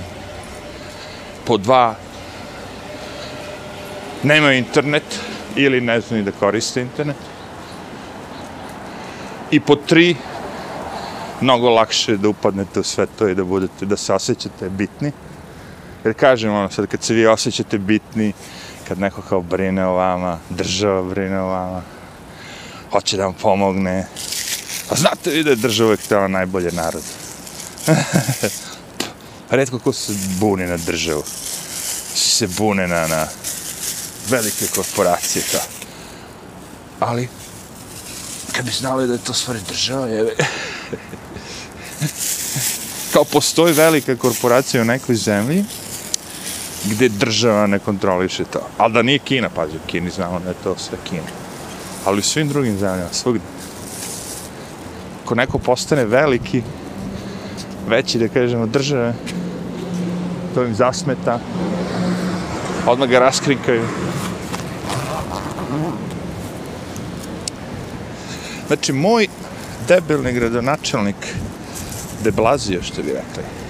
Pod 1.45 1.61
dva 1.61 1.95
nemaju 4.23 4.57
internet 4.57 5.19
ili 5.55 5.81
ne 5.81 6.01
znaju 6.01 6.23
da 6.23 6.31
koriste 6.31 6.81
internet. 6.81 7.15
I 9.51 9.59
pod 9.59 9.85
tri 9.85 10.15
mnogo 11.41 11.69
lakše 11.69 12.17
da 12.17 12.29
upadnete 12.29 12.79
u 12.79 12.83
sve 12.83 13.05
to 13.05 13.27
i 13.27 13.35
da 13.35 13.43
budete, 13.43 13.85
da 13.85 13.97
se 13.97 14.13
osjećate 14.13 14.69
bitni. 14.69 15.11
Jer 16.03 16.13
kažem, 16.13 16.53
ono, 16.53 16.69
sad 16.69 16.87
kad 16.87 17.03
se 17.03 17.13
vi 17.13 17.27
osjećate 17.27 17.77
bitni, 17.77 18.33
kad 18.91 18.99
neko 18.99 19.21
kao 19.21 19.41
brine 19.41 19.85
o 19.85 19.93
vama, 19.93 20.39
država 20.49 21.03
brine 21.03 21.41
o 21.41 21.45
vama, 21.45 21.81
hoće 22.91 23.17
da 23.17 23.25
vam 23.25 23.33
pomogne. 23.33 24.07
A 24.89 24.95
znate 24.95 25.29
vi 25.29 25.43
da 25.43 25.49
je 25.49 25.55
država 25.55 25.87
uvijek 25.87 26.01
tela 26.01 26.27
najbolje 26.27 26.71
narod. 26.71 27.03
Redko 29.49 29.79
ko 29.79 29.93
se 29.93 30.13
buni 30.39 30.67
na 30.67 30.77
državu. 30.77 31.23
Svi 32.15 32.29
se 32.29 32.47
bune 32.47 32.87
na, 32.87 33.07
na 33.07 33.27
velike 34.29 34.67
korporacije. 34.75 35.43
kao. 35.51 35.61
Ali, 36.99 37.29
kad 38.51 38.65
bi 38.65 38.71
znali 38.71 39.07
da 39.07 39.13
je 39.13 39.23
to 39.23 39.33
stvari 39.33 39.59
država, 39.69 40.07
jeve. 40.07 40.35
kao 43.13 43.23
postoji 43.23 43.73
velika 43.73 44.15
korporacija 44.15 44.81
u 44.81 44.85
nekoj 44.85 45.15
zemlji, 45.15 45.65
gdje 46.85 47.09
država 47.09 47.67
ne 47.67 47.79
kontroliše 47.79 48.43
to. 48.43 48.59
Ali 48.77 48.93
da 48.93 49.01
nije 49.01 49.19
Kina, 49.19 49.49
pazi, 49.49 49.75
u 49.75 49.87
Kini 49.87 50.09
znamo 50.09 50.39
da 50.39 50.49
je 50.49 50.55
to 50.63 50.75
sve 50.77 50.97
Kina. 51.09 51.27
Ali 52.05 52.19
u 52.19 52.23
svim 52.23 52.47
drugim 52.47 52.77
zemljama, 52.77 53.13
svugdje. 53.13 53.41
Ako 55.23 55.35
neko 55.35 55.59
postane 55.59 56.05
veliki, 56.05 56.61
veći, 57.87 58.19
da 58.19 58.27
kažemo, 58.27 58.65
države, 58.65 59.13
to 60.53 60.63
im 60.63 60.75
zasmeta, 60.75 61.39
odmah 62.87 63.09
ga 63.09 63.19
raskrinkaju. 63.19 63.83
Znači, 68.67 68.93
moj 68.93 69.27
debilni 69.87 70.33
gradonačelnik, 70.33 71.35
deblazio, 72.23 72.83
što 72.83 73.01
bi 73.01 73.07
rekli, 73.07 73.60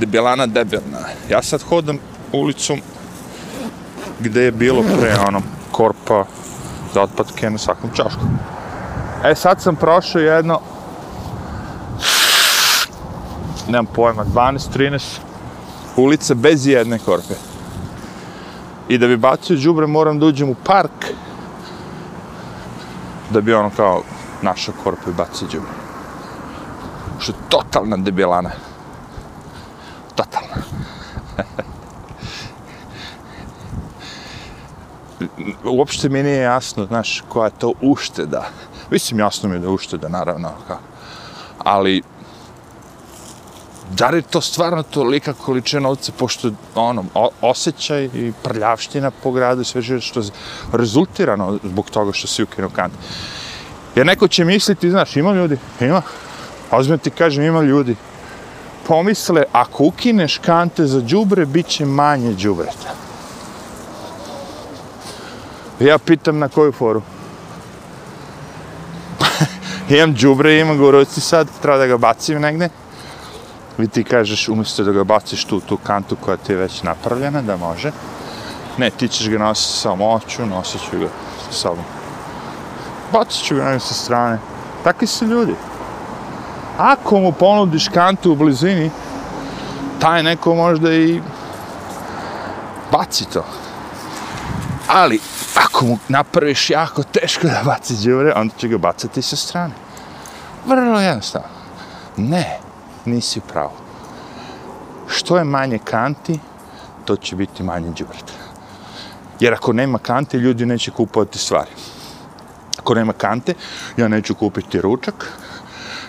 debelana 0.00 0.46
debelna. 0.46 0.98
Ja 1.28 1.42
sad 1.42 1.62
hodam 1.62 1.98
ulicom 2.32 2.80
gde 4.20 4.42
je 4.42 4.52
bilo 4.52 4.82
pre 4.82 5.16
ono 5.28 5.42
korpa 5.70 6.24
za 6.94 7.02
otpadke 7.02 7.50
na 7.50 7.58
svakom 7.58 7.90
čašku. 7.94 8.22
E 9.24 9.34
sad 9.34 9.62
sam 9.62 9.76
prošao 9.76 10.20
jedno 10.20 10.60
nemam 13.68 13.86
pojma, 13.86 14.24
12-13 14.24 15.18
ulica 15.96 16.34
bez 16.34 16.66
jedne 16.66 16.98
korpe. 16.98 17.34
I 18.88 18.98
da 18.98 19.06
bi 19.06 19.16
bacio 19.16 19.56
džubre 19.56 19.86
moram 19.86 20.18
da 20.18 20.26
uđem 20.26 20.48
u 20.48 20.54
park 20.54 21.12
da 23.30 23.40
bi 23.40 23.54
ono 23.54 23.70
kao 23.76 24.02
našao 24.42 24.74
korpu 24.84 25.10
i 25.10 25.14
bacio 25.14 25.48
džubre. 25.48 25.70
Što 27.18 27.32
je 27.32 27.36
totalna 27.48 27.96
debilana 27.96 28.50
totalno. 30.16 30.54
Uopšte 35.70 36.08
mi 36.08 36.22
nije 36.22 36.42
jasno, 36.42 36.86
znaš, 36.86 37.22
koja 37.28 37.44
je 37.44 37.58
to 37.58 37.72
ušteda. 37.80 38.48
Mislim, 38.90 39.20
jasno 39.20 39.48
mi 39.48 39.54
je 39.54 39.58
da 39.58 39.66
je 39.66 39.72
ušteda, 39.72 40.08
naravno, 40.08 40.52
ka. 40.68 40.78
ali 41.58 42.02
da 43.90 44.08
li 44.10 44.18
je 44.18 44.22
to 44.22 44.40
stvarno 44.40 44.82
tolika 44.82 45.32
količina 45.32 45.80
novca, 45.80 46.12
pošto 46.18 46.50
ono, 46.74 47.04
osjećaj 47.40 48.04
i 48.04 48.32
prljavština 48.42 49.10
po 49.10 49.30
gradu, 49.30 49.64
sve 49.64 49.82
žive 49.82 50.00
što 50.00 50.22
rezultirano 50.72 51.58
zbog 51.62 51.90
toga 51.90 52.12
što 52.12 52.26
si 52.26 52.42
ukinu 52.42 52.70
kant. 52.70 52.94
Jer 53.94 54.06
neko 54.06 54.28
će 54.28 54.44
misliti, 54.44 54.90
znaš, 54.90 55.16
ima 55.16 55.32
ljudi, 55.32 55.58
ima, 55.80 56.02
ozbiljno 56.70 56.98
ti 56.98 57.10
kažem, 57.10 57.44
ima 57.44 57.62
ljudi, 57.62 57.96
pomisle, 58.86 59.44
ako 59.52 59.84
ukineš 59.84 60.38
kante 60.38 60.86
za 60.86 61.00
džubre, 61.00 61.46
bit 61.46 61.66
će 61.66 61.84
manje 61.84 62.34
džubreta. 62.34 62.94
Ja 65.80 65.98
pitam 65.98 66.38
na 66.38 66.48
koju 66.48 66.72
foru. 66.72 67.02
imam 69.88 70.14
džubre, 70.14 70.58
imam 70.60 70.78
ga 70.78 71.04
sad, 71.04 71.48
treba 71.62 71.78
da 71.78 71.86
ga 71.86 71.96
bacim 71.96 72.40
negde. 72.40 72.68
Vi 73.78 73.88
ti 73.88 74.04
kažeš, 74.04 74.48
umjesto 74.48 74.84
da 74.84 74.92
ga 74.92 75.04
baciš 75.04 75.44
tu, 75.44 75.60
tu 75.60 75.76
kantu 75.76 76.16
koja 76.16 76.36
ti 76.36 76.52
je 76.52 76.56
već 76.56 76.82
napravljena, 76.82 77.42
da 77.42 77.56
može. 77.56 77.92
Ne, 78.78 78.90
ti 78.90 79.08
ćeš 79.08 79.28
ga 79.28 79.38
nositi 79.38 79.78
sa 79.78 79.94
moću, 79.94 80.46
nosit 80.46 80.80
ću 80.90 80.98
ga 80.98 81.08
sa 81.46 81.52
sobom. 81.52 81.84
Bacit 83.12 83.44
ću 83.44 83.56
ga 83.56 83.64
negde 83.64 83.80
sa 83.80 83.94
strane. 83.94 84.38
Takvi 84.84 85.06
su 85.06 85.26
ljudi 85.26 85.54
ako 86.78 87.20
mu 87.20 87.32
ponudiš 87.32 87.88
kantu 87.88 88.32
u 88.32 88.36
blizini, 88.36 88.90
taj 89.98 90.22
neko 90.22 90.54
možda 90.54 90.92
i 90.92 91.20
baci 92.92 93.24
to. 93.24 93.44
Ali, 94.88 95.20
ako 95.54 95.84
mu 95.84 95.98
napraviš 96.08 96.70
jako 96.70 97.02
teško 97.02 97.46
da 97.46 97.62
baci 97.64 97.94
džure, 97.94 98.32
onda 98.36 98.54
će 98.58 98.68
ga 98.68 98.78
bacati 98.78 99.22
sa 99.22 99.36
strane. 99.36 99.74
Vrlo 100.66 101.00
jednostavno. 101.00 101.48
Ne, 102.16 102.58
nisi 103.04 103.40
pravo. 103.40 103.72
Što 105.08 105.38
je 105.38 105.44
manje 105.44 105.78
kanti, 105.78 106.38
to 107.04 107.16
će 107.16 107.36
biti 107.36 107.62
manje 107.62 107.92
džubreta. 107.94 108.32
Jer 109.40 109.54
ako 109.54 109.72
nema 109.72 109.98
kante, 109.98 110.38
ljudi 110.38 110.66
neće 110.66 110.90
kupovati 110.90 111.38
stvari. 111.38 111.70
Ako 112.78 112.94
nema 112.94 113.12
kante, 113.12 113.54
ja 113.96 114.08
neću 114.08 114.34
kupiti 114.34 114.80
ručak, 114.80 115.32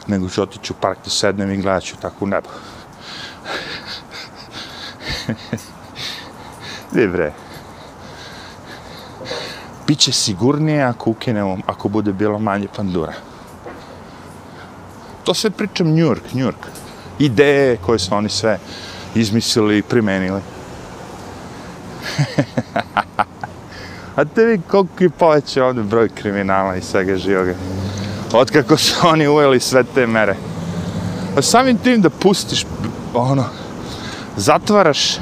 nego 0.07 0.29
ću 0.29 0.41
otići 0.41 0.73
u 0.73 0.75
park 0.81 0.97
da 1.03 1.09
sednem 1.09 1.51
i 1.51 1.57
gledat 1.57 1.83
ću 1.83 1.95
tako 2.01 2.25
u 2.25 2.27
nebo. 2.27 2.49
Dobre. 7.01 7.46
Biće 9.87 10.11
sigurnije 10.11 10.83
ako 10.83 11.09
ukinemo, 11.09 11.57
ako 11.65 11.89
bude 11.89 12.13
bilo 12.13 12.39
manje 12.39 12.67
pandura. 12.75 13.13
To 15.23 15.33
sve 15.33 15.49
pričam 15.49 15.87
New 15.87 16.07
York, 16.07 16.33
New 16.33 16.45
York. 16.45 16.67
Ideje 17.19 17.77
koje 17.85 17.99
su 17.99 18.15
oni 18.15 18.29
sve 18.29 18.59
izmislili 19.15 19.77
i 19.77 19.81
primenili. 19.81 20.41
A 24.15 24.25
te 24.25 24.45
vi 24.45 24.61
koliko 24.67 25.03
je 25.03 25.09
povećao 25.09 25.67
ovdje 25.67 25.83
broj 25.83 26.09
kriminala 26.09 26.75
i 26.75 26.81
svega 26.81 27.17
živoga. 27.17 27.53
Otkako 28.33 28.77
su 28.77 29.07
oni 29.07 29.27
uveli 29.27 29.59
sve 29.59 29.83
te 29.83 30.07
mere. 30.07 30.35
A 31.37 31.41
samim 31.41 31.77
tim 31.77 32.01
da 32.01 32.09
pustiš, 32.09 32.65
ono, 33.13 33.45
zatvaraš 34.37 35.17
uh, 35.17 35.21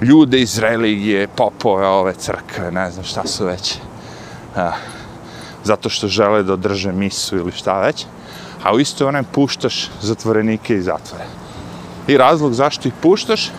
ljude 0.00 0.40
iz 0.40 0.58
religije, 0.58 1.28
popove, 1.28 1.86
ove 1.86 2.14
crkve, 2.14 2.70
ne 2.70 2.90
znam 2.90 3.04
šta 3.04 3.26
su 3.26 3.44
već. 3.44 3.76
Uh, 4.56 4.62
zato 5.64 5.88
što 5.88 6.08
žele 6.08 6.42
da 6.42 6.52
održe 6.52 6.92
misu 6.92 7.36
ili 7.36 7.52
šta 7.52 7.80
već. 7.80 8.06
A 8.62 8.74
u 8.74 8.80
isto 8.80 9.06
vreme 9.06 9.24
puštaš 9.32 9.90
zatvorenike 10.00 10.74
iz 10.74 10.84
zatvore. 10.84 11.24
I 12.08 12.16
razlog 12.16 12.54
zašto 12.54 12.88
ih 12.88 12.94
puštaš, 13.02 13.50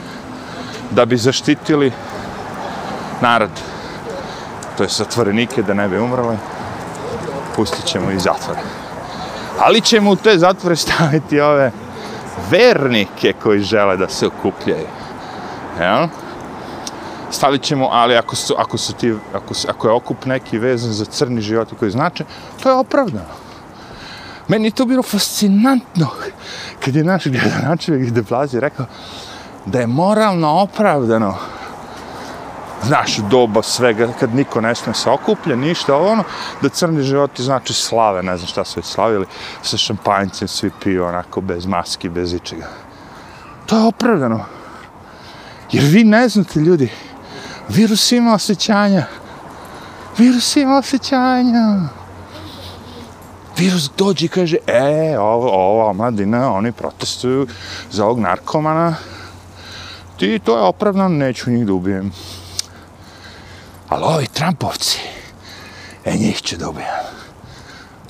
da 0.91 1.05
bi 1.05 1.17
zaštitili 1.17 1.91
narod, 3.21 3.49
to 4.77 4.83
je 4.83 4.89
zatvorenike 4.89 5.63
da 5.63 5.73
ne 5.73 5.87
bi 5.87 5.99
umrli, 5.99 6.37
pustit 7.55 7.85
ćemo 7.85 8.11
iz 8.11 8.23
zatvora. 8.23 8.59
Ali 9.59 9.81
ćemo 9.81 10.11
u 10.11 10.15
te 10.15 10.37
zatvore 10.37 10.75
staviti 10.75 11.39
ove 11.39 11.71
vernike 12.49 13.33
koji 13.43 13.59
žele 13.59 13.97
da 13.97 14.09
se 14.09 14.27
okupljaju. 14.27 14.87
Jel? 15.79 16.07
Stavit 17.31 17.61
ćemo, 17.61 17.89
ali 17.91 18.17
ako, 18.17 18.35
su, 18.35 18.55
ako, 18.57 18.77
su 18.77 18.93
ti, 18.93 19.13
ako, 19.33 19.53
su, 19.53 19.67
ako 19.69 19.87
je 19.87 19.93
okup 19.93 20.25
neki 20.25 20.57
vezan 20.57 20.91
za 20.91 21.05
crni 21.05 21.41
život 21.41 21.67
koji 21.79 21.91
znače, 21.91 22.25
to 22.63 22.69
je 22.69 22.75
opravdano. 22.75 23.41
Meni 24.47 24.67
je 24.67 24.71
to 24.71 24.85
bilo 24.85 25.03
fascinantno 25.03 26.07
kad 26.79 26.95
je 26.95 27.03
naš 27.03 27.25
gradonačevik 27.25 28.11
de 28.11 28.23
Plazi 28.23 28.59
rekao 28.59 28.85
da 29.65 29.79
je 29.79 29.87
moralno 29.87 30.49
opravdano 30.49 31.37
znaš, 32.83 33.17
doba 33.17 33.61
svega, 33.63 34.07
kad 34.19 34.35
niko 34.35 34.61
ne 34.61 34.75
smije 34.75 34.93
se 34.93 35.09
okuplja, 35.09 35.55
ništa, 35.55 35.95
ono, 35.95 36.23
da 36.61 36.69
crni 36.69 37.03
životi 37.03 37.43
znači 37.43 37.73
slave, 37.73 38.23
ne 38.23 38.37
znam 38.37 38.47
šta 38.47 38.65
su 38.65 38.79
već 38.79 38.85
slavili, 38.85 39.25
sa 39.61 39.77
šampanjcem 39.77 40.47
svi 40.47 40.71
piju 40.83 41.05
onako, 41.05 41.41
bez 41.41 41.65
maski, 41.65 42.09
bez 42.09 42.33
ičega. 42.33 42.67
To 43.65 43.77
je 43.77 43.83
opravdano. 43.83 44.45
Jer 45.71 45.83
vi 45.83 46.03
ne 46.03 46.29
znate, 46.29 46.59
ljudi, 46.59 46.91
virus 47.71 48.11
ima 48.11 48.33
osjećanja. 48.33 49.05
Virus 50.17 50.55
ima 50.55 50.77
osjećanja. 50.77 51.89
Virus 53.57 53.89
dođe 53.97 54.25
i 54.25 54.29
kaže, 54.29 54.57
e, 54.67 55.17
ovo, 55.19 55.49
ovo, 55.49 55.93
mladina, 55.93 56.53
oni 56.53 56.71
protestuju 56.71 57.47
za 57.91 58.05
ovog 58.05 58.19
narkomana. 58.19 58.95
Ti, 60.17 60.39
to 60.39 60.57
je 60.57 60.63
opravdano, 60.63 61.09
neću 61.09 61.51
njih 61.51 61.65
da 61.65 61.73
ubijem. 61.73 62.11
Ali 63.89 64.03
ovi 64.03 64.27
Trumpovci, 64.27 64.99
e 66.05 66.15
njih 66.17 66.41
ću 66.41 66.57
da 66.57 66.69
ubijem. 66.69 67.05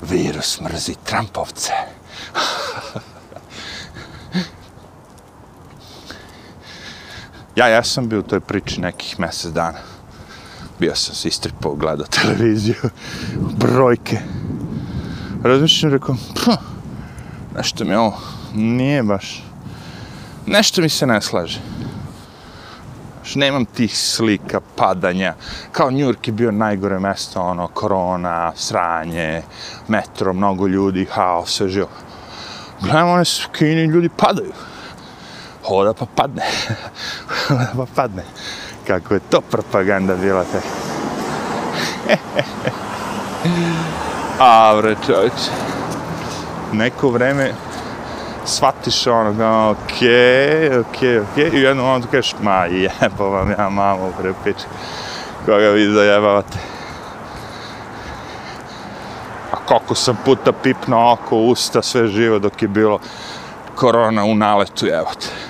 Virus 0.02 0.60
mrzi 0.60 0.94
Trumpovce. 1.04 1.72
ja, 7.56 7.66
jesam 7.66 8.08
bio 8.08 8.18
u 8.18 8.22
toj 8.22 8.40
priči 8.40 8.80
nekih 8.80 9.20
mjesec 9.20 9.52
dana. 9.52 9.78
Bio 10.78 10.94
sam 10.94 11.14
se 11.14 11.28
istripao, 11.28 11.74
gledao 11.74 12.06
televiziju, 12.06 12.90
brojke. 13.60 14.18
Razmišljam, 15.42 15.92
rekao, 15.92 16.16
nešto 17.56 17.84
mi 17.84 17.94
ovo 17.94 18.18
nije 18.54 19.02
baš, 19.02 19.44
nešto 20.46 20.80
mi 20.80 20.88
se 20.88 21.06
ne 21.06 21.22
slaže. 21.22 21.60
Znaš, 23.22 23.34
nemam 23.34 23.64
tih 23.64 23.98
slika, 23.98 24.60
padanja. 24.76 25.34
Kao 25.72 25.90
New 25.90 26.08
York 26.08 26.26
je 26.26 26.32
bio 26.32 26.50
najgore 26.50 26.98
mesto, 26.98 27.40
ono, 27.40 27.68
korona, 27.68 28.52
sranje, 28.56 29.42
metro, 29.88 30.32
mnogo 30.32 30.66
ljudi, 30.66 31.06
haos, 31.10 31.50
sve 31.50 31.68
živo. 31.68 31.88
Gledam 32.80 33.08
one 33.08 33.24
skini, 33.24 33.84
ljudi 33.84 34.08
padaju. 34.16 34.52
Hoda 35.62 35.94
pa 35.94 36.06
padne. 36.06 36.42
Hoda 37.48 37.72
pa 37.76 37.86
padne. 37.94 38.24
Kako 38.86 39.14
je 39.14 39.20
to 39.30 39.40
propaganda 39.40 40.16
bila 40.16 40.44
te. 40.44 40.60
A, 44.38 44.74
bre, 44.76 44.96
čovječ. 45.06 45.32
Neko 46.72 47.10
vreme, 47.10 47.52
shvatiš 48.46 49.06
ono, 49.06 49.34
kao, 49.38 49.70
okej, 49.70 50.08
okay, 50.70 50.80
okej, 50.80 51.10
okay, 51.10 51.22
okej, 51.32 51.44
okay. 51.44 51.54
i 51.54 51.62
jednom 51.62 51.86
momentu 51.86 52.08
kažeš, 52.10 52.34
ma 52.40 52.64
jebo 52.64 53.28
vam 53.30 53.50
ja 53.50 53.68
mamu, 53.68 54.12
bre 54.18 54.32
pič, 54.44 54.56
koga 55.46 55.68
vi 55.68 55.92
zajebavate. 55.92 56.58
A 59.52 59.56
koliko 59.66 59.94
sam 59.94 60.18
puta 60.24 60.52
pipno 60.52 61.12
oko, 61.12 61.36
usta, 61.36 61.82
sve 61.82 62.06
živo 62.06 62.38
dok 62.38 62.62
je 62.62 62.68
bilo 62.68 62.98
korona 63.74 64.24
u 64.24 64.34
naletu, 64.34 64.86
evo 64.86 65.10
te. 65.20 65.41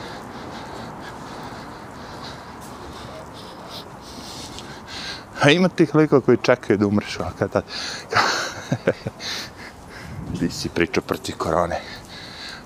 A 5.42 5.50
ima 5.50 5.68
tih 5.68 5.94
likova 5.94 6.20
koji 6.20 6.38
čekaju 6.42 6.78
da 6.78 6.86
umreš, 6.86 7.20
ovakav 7.20 7.48
tad. 7.48 7.64
Ti 10.38 10.50
si 10.50 10.68
pričao 10.68 11.02
protiv 11.02 11.36
korone 11.36 11.80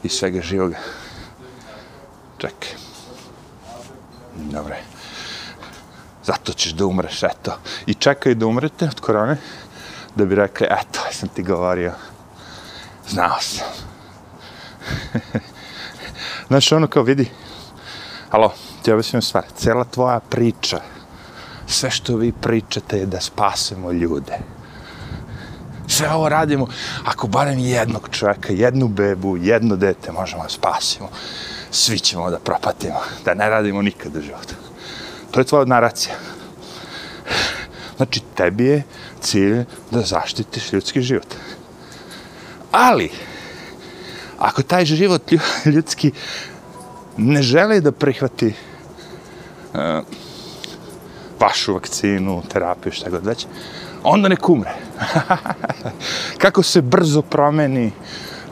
i 0.03 0.09
svega 0.09 0.41
živoga. 0.41 0.77
Čekaj. 2.39 2.69
Dobre. 4.35 4.77
Zato 6.25 6.53
ćeš 6.53 6.73
da 6.73 6.87
umreš, 6.87 7.23
eto. 7.23 7.59
I 7.87 7.95
čekaj 7.95 8.35
da 8.35 8.47
umrete 8.47 8.85
od 8.85 9.01
korone, 9.01 9.37
da 10.15 10.25
bi 10.25 10.35
rekli, 10.35 10.67
eto, 10.67 11.01
sam 11.13 11.29
ti 11.29 11.43
govorio. 11.43 11.93
Znao 13.09 13.41
sam. 13.41 13.67
Znaš, 16.49 16.73
ono 16.73 16.87
kao 16.87 17.03
vidi, 17.03 17.31
alo, 18.31 18.55
ti 18.83 18.93
objasnijem 18.93 19.23
stvar, 19.23 19.45
cela 19.57 19.85
tvoja 19.85 20.21
priča, 20.21 20.81
sve 21.67 21.91
što 21.91 22.17
vi 22.17 22.33
pričate 22.33 22.99
je 22.99 23.07
da 23.07 23.21
spasemo 23.21 23.93
ljude 23.93 24.39
sve 25.89 26.11
ovo 26.11 26.29
radimo, 26.29 26.67
ako 27.05 27.27
barem 27.27 27.59
jednog 27.59 28.09
čovjeka, 28.11 28.53
jednu 28.53 28.89
bebu, 28.89 29.37
jedno 29.37 29.77
dete 29.77 30.13
možemo 30.13 30.43
da 30.43 30.49
spasimo, 30.49 31.09
svi 31.71 31.99
ćemo 31.99 32.31
da 32.31 32.39
propatimo, 32.39 33.01
da 33.25 33.35
ne 33.35 33.51
radimo 33.51 33.83
nikad 33.83 34.17
u 34.17 34.21
životu. 34.21 34.55
To 35.31 35.41
je 35.41 35.45
tvoja 35.45 35.65
naracija. 35.65 36.15
Znači, 37.97 38.21
tebi 38.35 38.65
je 38.65 38.83
cilj 39.21 39.65
da 39.91 40.01
zaštitiš 40.03 40.73
ljudski 40.73 41.03
život. 41.03 41.35
Ali, 42.73 43.11
ako 44.39 44.63
taj 44.63 44.85
život 44.85 45.33
ljudski 45.75 46.13
ne 47.17 47.43
žele 47.43 47.81
da 47.81 47.93
prihvati 47.93 48.55
uh, 49.75 49.81
vašu 51.41 51.75
vakcinu, 51.75 52.43
terapiju, 52.53 52.93
šta 52.93 53.11
god 53.11 53.27
već, 53.27 53.47
onda 54.03 54.29
nek 54.29 54.49
umre. 54.49 54.71
Kako 56.43 56.63
se 56.63 56.83
brzo 56.83 57.23
promeni 57.23 57.93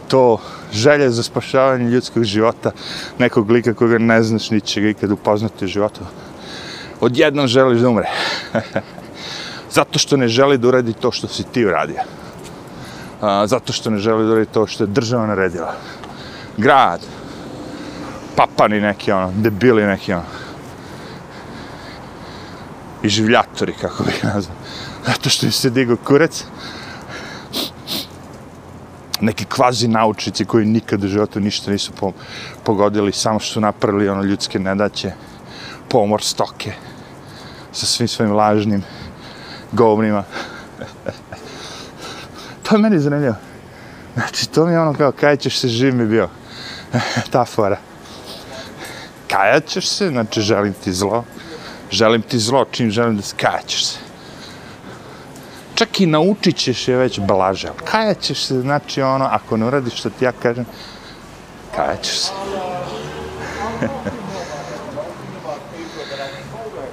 to 0.09 0.39
želje 0.73 1.11
za 1.11 1.23
spašavanje 1.23 1.91
ljudskog 1.91 2.25
života 2.25 2.73
nekog 3.19 3.51
lika 3.51 3.75
koga 3.75 3.99
ne 3.99 4.23
znaš 4.23 4.51
ni 4.51 4.61
će 4.61 4.81
ga 4.81 4.89
ikad 4.89 5.11
upoznati 5.11 5.65
u 5.65 5.69
životu. 5.69 6.01
Odjednom 7.01 7.47
želiš 7.47 7.81
da 7.81 7.89
umre. 7.89 8.09
Zato 9.77 9.99
što 9.99 10.17
ne 10.17 10.29
želi 10.29 10.59
da 10.59 10.69
uradi 10.69 10.93
to 10.93 11.13
što 11.13 11.29
si 11.29 11.43
ti 11.43 11.67
uradio. 11.67 12.01
A, 13.21 13.47
zato 13.47 13.73
što 13.73 13.91
ne 13.91 13.99
želi 13.99 14.27
da 14.27 14.33
uradi 14.33 14.51
to 14.53 14.67
što 14.67 14.85
je 14.85 14.89
država 14.89 15.27
naredila. 15.27 15.75
Grad. 16.57 17.01
Papani 18.37 18.81
neki 18.81 19.13
ono, 19.13 19.33
debili 19.37 19.83
neki 19.83 20.13
ono. 20.13 20.44
I 23.05 23.09
življatori, 23.09 23.75
kako 23.81 24.05
bih 24.05 24.25
nazvao 24.25 24.57
zato 25.07 25.31
što 25.31 25.47
im 25.47 25.53
se 25.53 25.71
digao 25.71 25.97
kurac. 25.97 26.45
Neki 29.21 29.45
kvazi 29.45 29.89
naučnici 29.89 30.45
koji 30.45 30.67
nikad 30.67 31.05
u 31.05 31.09
životu 31.09 31.41
ništa 31.41 31.71
nisu 31.71 31.93
po, 31.93 32.13
pogodili, 32.65 33.13
samo 33.13 33.39
što 33.39 33.53
su 33.53 33.61
napravili 33.61 34.09
ono 34.09 34.23
ljudske 34.23 34.59
nedaće, 34.59 35.13
pomor 35.89 36.23
stoke, 36.23 36.73
sa 37.73 37.87
svim 37.87 38.09
svojim 38.09 38.35
lažnim 38.35 38.83
govnima. 39.73 40.25
To 42.63 42.75
je 42.75 42.83
meni 42.83 42.99
zanimljivo. 42.99 43.35
Znači, 44.15 44.49
to 44.49 44.67
mi 44.67 44.73
je 44.73 44.81
ono 44.81 44.95
kao, 44.95 45.13
kaj 45.13 45.37
ćeš 45.37 45.59
se 45.59 45.69
živ 45.69 45.95
mi 45.95 46.07
bio. 46.07 46.29
Ta 47.33 47.45
fora. 47.45 47.79
Kajat 49.29 49.67
ćeš 49.67 49.89
se, 49.89 50.09
znači, 50.09 50.41
želim 50.41 50.73
ti 50.73 50.93
zlo. 50.93 51.25
Želim 51.95 52.23
ti 52.23 52.39
zlo, 52.39 52.65
čim 52.71 52.91
želim 52.91 53.17
da 53.17 53.23
skaćeš 53.23 53.85
se. 53.85 53.99
Čak 55.75 56.01
i 56.01 56.07
naučit 56.07 56.57
ćeš 56.57 56.89
je 56.89 56.97
već 56.97 57.21
blaže. 57.21 57.69
ali 57.93 58.15
ćeš 58.15 58.45
se, 58.45 58.61
znači, 58.61 59.03
ono, 59.03 59.25
ako 59.25 59.57
ne 59.57 59.67
uradiš 59.67 59.95
što 59.95 60.11
ti 60.11 60.25
ja 60.25 60.33
kažem, 60.33 60.67
kajaćeš 61.77 62.19
se. 62.19 62.33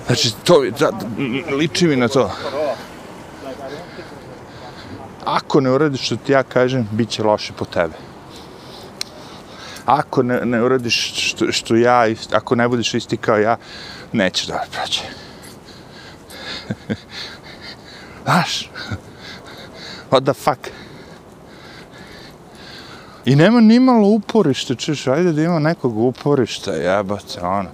Znači, 0.06 0.34
to, 0.44 0.64
da, 0.80 0.92
liči 1.56 1.88
mi 1.88 1.96
na 1.96 2.08
to. 2.08 2.32
Ako 5.26 5.62
ne 5.62 5.72
uradiš 5.72 6.06
što 6.06 6.16
ti 6.16 6.32
ja 6.32 6.44
kažem, 6.44 6.88
bit 6.92 7.10
će 7.10 7.24
loše 7.24 7.54
po 7.54 7.66
tebe. 7.66 8.11
Ako 9.86 10.24
ne, 10.24 10.46
ne 10.46 10.63
uradiš 10.63 11.13
što, 11.30 11.52
što 11.52 11.76
ja, 11.76 12.06
ako 12.34 12.56
ne 12.56 12.67
budeš 12.67 12.94
isti 12.94 13.17
kao 13.17 13.38
ja, 13.38 13.58
nećeš 14.13 14.48
da 14.48 14.63
proći. 14.72 15.02
Znaš? 18.24 18.70
What 20.12 20.24
the 20.24 20.34
fuck? 20.34 20.67
I 23.26 23.36
nema 23.36 23.62
ni 23.62 23.80
malo 23.80 24.08
uporište, 24.08 24.76
češ, 24.76 25.08
ajde 25.08 25.32
da 25.32 25.41
ima 25.41 25.60
nekog 25.60 25.98
uporišta, 25.98 26.72
jebate, 26.72 27.41
ono 27.41 27.70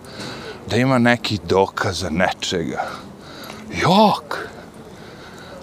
da 0.69 0.75
ima 0.75 0.97
neki 0.97 1.39
dokaza 1.49 2.09
nečega. 2.09 2.83
Jok! 3.81 4.47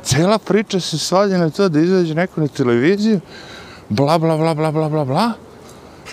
Cela 0.03 0.39
priča 0.39 0.81
se 0.81 0.99
svadi 0.99 1.39
na 1.39 1.51
to 1.51 1.69
da 1.69 1.81
izađe 1.81 2.15
neko 2.15 2.41
na 2.41 2.49
televiziju, 2.49 3.21
bla, 3.89 4.19
bla, 4.19 4.37
bla, 4.37 4.55
bla, 4.55 4.73
bla, 4.73 4.89
bla, 4.89 5.05
bla, 5.05 5.33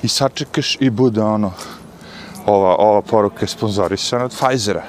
i 0.03 0.07
sačekaš 0.07 0.77
i 0.79 0.89
bude 0.89 1.21
ono, 1.21 1.53
ova, 2.45 2.75
ova 2.75 3.01
poruka 3.01 3.37
je 3.41 3.47
sponzorisana 3.47 4.25
od 4.25 4.31
Pfizera. 4.31 4.83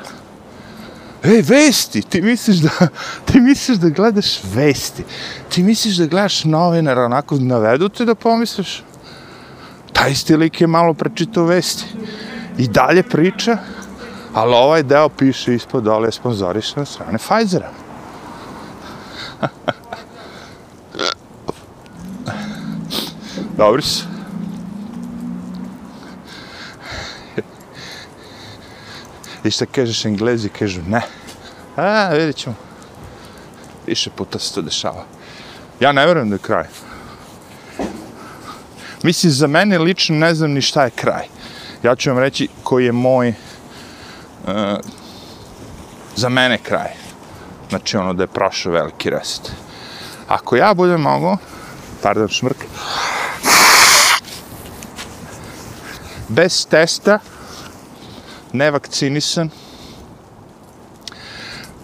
Ej, 1.25 1.42
vesti! 1.42 2.03
Ti 2.03 2.22
misliš 2.22 2.57
da, 2.57 2.70
ti 3.27 3.40
misliš 3.40 3.79
da 3.79 3.88
gledaš 3.88 4.40
vesti. 4.55 5.05
Ti 5.48 5.62
misliš 5.62 5.96
da 5.96 6.07
gledaš 6.07 6.44
novinara, 6.44 7.05
onako 7.05 7.37
navedu 7.37 7.88
te 7.88 8.05
da 8.05 8.14
pomisliš. 8.14 8.83
Taj 9.92 10.11
isti 10.11 10.37
lik 10.37 10.61
je 10.61 10.66
malo 10.66 10.94
prečitao 10.94 11.44
vesti. 11.44 11.85
I 12.59 12.68
dalje 12.68 13.03
priča, 13.03 13.59
Ali 14.35 14.55
ovaj 14.55 14.83
deo 14.83 15.09
piše 15.09 15.55
ispod 15.55 15.85
dole 15.85 16.09
je 16.09 16.12
sponzorišan 16.12 16.81
od 16.83 16.88
strane 16.88 17.18
Pfizera. 17.18 17.70
Dobri 23.59 23.83
su. 23.83 24.12
I 29.44 29.50
šta 29.50 29.66
kažeš 29.66 30.05
englezi, 30.05 30.48
kažu 30.48 30.81
ne. 30.87 31.02
A, 31.76 32.09
vidit 32.09 32.37
ćemo. 32.37 32.55
Više 33.87 34.11
puta 34.11 34.38
se 34.38 34.55
to 34.55 34.62
dešava. 34.62 35.05
Ja 35.81 35.92
ne 35.92 36.07
verujem 36.07 36.28
da 36.28 36.35
je 36.35 36.38
kraj. 36.38 36.64
Mislim, 39.02 39.33
za 39.33 39.46
mene 39.46 39.78
lično 39.78 40.16
ne 40.16 40.35
znam 40.35 40.50
ni 40.50 40.62
šta 40.62 40.85
je 40.85 40.90
kraj. 40.90 41.26
Ja 41.83 41.96
ću 41.96 42.11
vam 42.11 42.18
reći 42.18 42.48
koji 42.62 42.85
je 42.85 42.92
moj 42.92 43.28
uh, 43.28 43.35
za 46.16 46.28
mene 46.28 46.59
kraj. 46.59 46.90
Znači 47.68 47.96
ono 47.96 48.12
da 48.12 48.22
je 48.22 48.26
prošao 48.26 48.72
veliki 48.72 49.11
reset. 49.11 49.52
Ako 50.28 50.57
ja 50.57 50.74
budem 50.74 51.00
mogao, 51.00 51.37
pardon, 52.02 52.28
šmrk, 52.28 52.64
bez 56.28 56.66
testa, 56.66 57.18
nevakcinisan, 58.53 59.51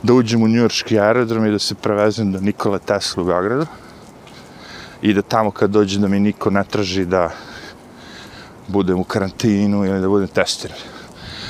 da 0.02 0.14
uđem 0.14 0.42
u 0.42 0.48
njujorski 0.48 0.98
aerodrom 0.98 1.46
i 1.46 1.50
da 1.50 1.58
se 1.58 1.74
prevezem 1.74 2.32
do 2.32 2.40
Nikola 2.40 2.78
Tesla 2.78 3.22
u 3.22 3.26
Beogradu 3.26 3.66
i 5.02 5.14
da 5.14 5.22
tamo 5.22 5.50
kad 5.50 5.70
dođe 5.70 5.98
da 5.98 6.08
mi 6.08 6.20
niko 6.20 6.50
ne 6.50 6.64
traži 6.64 7.04
da 7.04 7.30
budem 8.68 9.00
u 9.00 9.04
karantinu 9.04 9.84
ili 9.84 10.00
da 10.00 10.08
budem 10.08 10.28
testiran. 10.28 10.78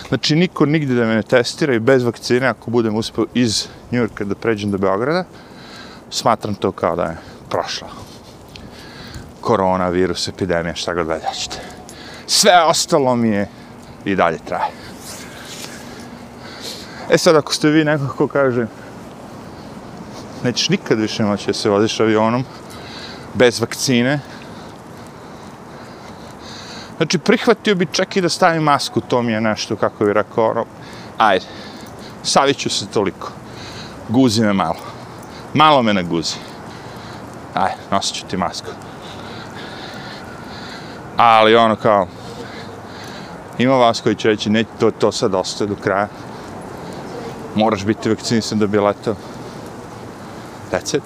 Znači, 0.08 0.36
niko 0.36 0.66
nigde 0.66 0.94
da 0.94 1.06
me 1.06 1.14
ne 1.14 1.22
testira 1.22 1.74
i 1.74 1.78
bez 1.78 2.02
vakcine, 2.02 2.46
ako 2.46 2.70
budem 2.70 2.96
uspio 2.96 3.26
iz 3.34 3.66
Njurka 3.92 4.24
da 4.24 4.34
pređem 4.34 4.70
do 4.70 4.78
Beograda, 4.78 5.24
smatram 6.10 6.54
to 6.54 6.72
kao 6.72 6.96
da 6.96 7.04
je 7.04 7.16
prošlo. 7.50 7.88
Korona, 9.40 9.88
virus, 9.88 10.28
epidemija, 10.28 10.74
šta 10.74 10.94
god 10.94 11.06
dalje 11.06 11.24
ćete. 11.40 11.56
Sve 12.26 12.62
ostalo 12.64 13.16
mi 13.16 13.28
je 13.28 13.48
i 14.04 14.16
dalje 14.16 14.38
traje. 14.38 14.77
E 17.10 17.18
sad, 17.18 17.36
ako 17.36 17.54
ste 17.54 17.70
vi 17.70 17.84
nekako 17.84 18.28
kaže 18.28 18.66
nećeš 20.44 20.68
nikad 20.68 20.98
više 20.98 21.24
moći 21.24 21.46
da 21.46 21.52
se 21.52 21.70
voziš 21.70 22.00
avionom 22.00 22.44
bez 23.34 23.60
vakcine, 23.60 24.20
Znači, 26.98 27.18
prihvatio 27.18 27.74
bi 27.74 27.86
čak 27.92 28.16
i 28.16 28.20
da 28.20 28.28
stavim 28.28 28.62
masku, 28.62 29.00
to 29.00 29.22
mi 29.22 29.32
je 29.32 29.40
nešto, 29.40 29.76
kako 29.76 30.04
bi 30.04 30.12
rekao, 30.12 30.50
ono, 30.50 30.64
ajde, 31.18 31.46
savit 32.22 32.56
ću 32.56 32.70
se 32.70 32.86
toliko. 32.86 33.30
Guzi 34.08 34.42
me 34.42 34.52
malo. 34.52 34.76
Malo 35.54 35.82
me 35.82 35.94
naguzi. 35.94 36.34
Ajde, 37.54 37.76
nosit 37.90 38.16
ću 38.16 38.26
ti 38.26 38.36
masku. 38.36 38.70
Ali 41.16 41.56
ono 41.56 41.76
kao, 41.76 42.06
ima 43.58 43.74
vas 43.74 44.00
koji 44.00 44.14
će 44.14 44.28
reći, 44.28 44.50
ne, 44.50 44.64
to, 44.80 44.90
to 44.90 45.12
sad 45.12 45.34
ostaje 45.34 45.68
do 45.68 45.76
kraja. 45.76 46.08
Moraš 47.54 47.84
biti 47.84 48.08
vakcinisan 48.08 48.58
da 48.58 48.66
bi 48.66 48.78
letao. 48.78 49.16
That's 50.72 50.96
it. 50.96 51.02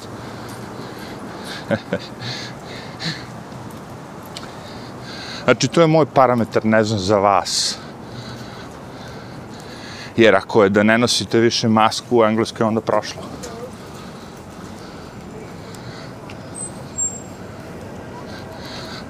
Znači, 5.44 5.68
to 5.68 5.80
je 5.80 5.86
moj 5.86 6.06
parametar, 6.06 6.64
ne 6.64 6.84
znam, 6.84 6.98
za 6.98 7.18
vas. 7.18 7.78
Jer 10.16 10.34
ako 10.34 10.62
je 10.62 10.68
da 10.68 10.82
ne 10.82 10.98
nosite 10.98 11.38
više 11.38 11.68
masku 11.68 12.18
u 12.18 12.24
engleskoj, 12.24 12.66
onda 12.66 12.80
prošlo. 12.80 13.22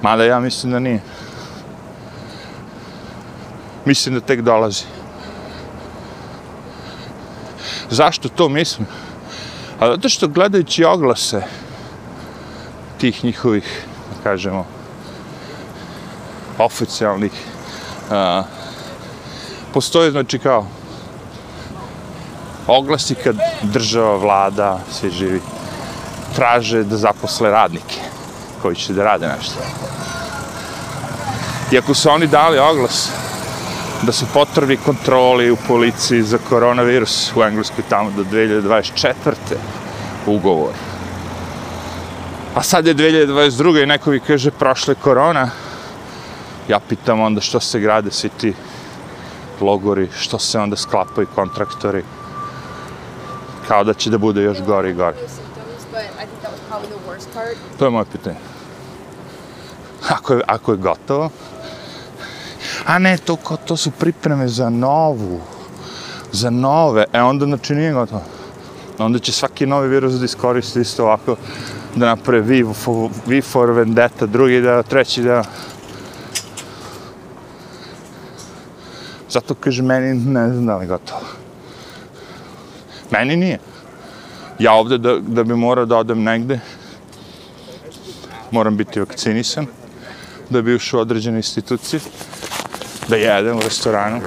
Mada 0.01 0.23
ja 0.23 0.39
mislim 0.39 0.71
da 0.71 0.79
nije. 0.79 1.01
Mislim 3.85 4.15
da 4.15 4.21
tek 4.21 4.41
dolazi. 4.41 4.83
Zašto 7.93 8.29
to 8.29 8.49
mislim? 8.49 8.87
A 9.79 9.87
zato 9.87 10.09
što 10.09 10.27
gledajući 10.27 10.83
oglase 10.83 11.43
tih 12.97 13.23
njihovih, 13.23 13.85
da 14.09 14.23
kažemo, 14.23 14.65
oficijalnih 16.57 17.31
a, 18.11 18.43
postoje 19.73 20.11
znači 20.11 20.39
kao 20.39 20.67
oglasi 22.67 23.15
kad 23.15 23.35
država, 23.61 24.17
vlada, 24.17 24.79
svi 24.91 25.11
živi 25.11 25.41
traže 26.35 26.83
da 26.83 26.97
zaposle 26.97 27.51
radnike 27.51 27.99
koji 28.61 28.75
će 28.75 28.93
da 28.93 29.03
rade 29.03 29.27
nešto. 29.37 29.59
I 31.71 31.77
ako 31.77 31.93
su 31.93 32.09
oni 32.09 32.27
dali 32.27 32.59
oglas 32.59 33.22
da 34.05 34.11
su 34.11 34.25
potrebni 34.33 34.77
kontroli 34.77 35.51
u 35.51 35.57
policiji 35.67 36.21
za 36.21 36.37
koronavirus 36.49 37.31
u 37.35 37.43
Engleskoj 37.43 37.83
tamo 37.89 38.11
do 38.11 38.23
2024. 38.23 39.13
ugovor. 40.27 40.73
A 42.55 42.63
sad 42.63 42.87
je 42.87 42.95
2022. 42.95 43.83
i 43.83 43.85
neko 43.85 44.09
mi 44.09 44.19
kaže 44.19 44.51
prošle 44.51 44.95
korona, 44.95 45.49
ja 46.67 46.79
pitam 46.89 47.21
onda 47.21 47.41
što 47.41 47.59
se 47.59 47.79
grade 47.79 48.11
svi 48.11 48.29
ti 48.29 48.53
logori, 49.61 50.09
što 50.17 50.39
se 50.39 50.59
onda 50.59 50.75
sklapaju 50.75 51.27
kontraktori, 51.35 52.03
kao 53.67 53.83
da 53.83 53.93
će 53.93 54.09
da 54.09 54.17
bude 54.17 54.43
još 54.43 54.61
gori 54.61 54.89
i 54.89 54.93
gori. 54.93 55.17
To 57.79 57.85
je 57.85 57.91
moje 57.91 58.05
pitanje. 58.11 58.35
Ako 60.09 60.33
je, 60.33 60.41
ako 60.47 60.71
je 60.71 60.77
gotovo, 60.77 61.29
a 62.85 62.99
ne, 62.99 63.17
to, 63.17 63.37
to 63.65 63.77
su 63.77 63.91
pripreme 63.91 64.47
za 64.47 64.69
novu, 64.69 65.41
za 66.31 66.49
nove, 66.49 67.05
e 67.13 67.21
onda 67.21 67.45
znači 67.45 67.75
nije 67.75 67.93
gotovo. 67.93 68.23
Onda 68.97 69.19
će 69.19 69.31
svaki 69.31 69.65
novi 69.65 69.87
virus 69.87 70.13
da 70.13 70.25
iskoristi 70.25 70.81
isto 70.81 71.03
ovako, 71.03 71.35
da 71.95 72.05
napravi 72.05 72.63
V 72.63 72.73
for, 72.73 73.09
v 73.25 73.41
for 73.41 73.71
Vendetta, 73.71 74.25
drugi 74.25 74.61
da, 74.61 74.83
treći 74.83 75.23
da, 75.23 75.43
Zato 79.33 79.55
kaže, 79.55 79.81
meni 79.81 80.13
ne 80.13 80.49
znam 80.49 80.65
da 80.65 80.77
li 80.77 80.87
gotovo. 80.87 81.21
Meni 83.11 83.35
nije. 83.35 83.59
Ja 84.59 84.73
ovde 84.73 84.97
da, 84.97 85.15
da 85.19 85.43
bi 85.43 85.55
morao 85.55 85.85
da 85.85 85.97
odem 85.97 86.23
negde, 86.23 86.59
moram 88.51 88.77
biti 88.77 88.99
vakcinisan 88.99 89.65
da 90.49 90.61
bi 90.61 90.75
ušao 90.75 90.99
u 90.99 91.01
određene 91.01 91.37
institucije, 91.37 91.99
da 93.07 93.15
jedem 93.15 93.57
u 93.57 93.61
restoranu, 93.61 94.21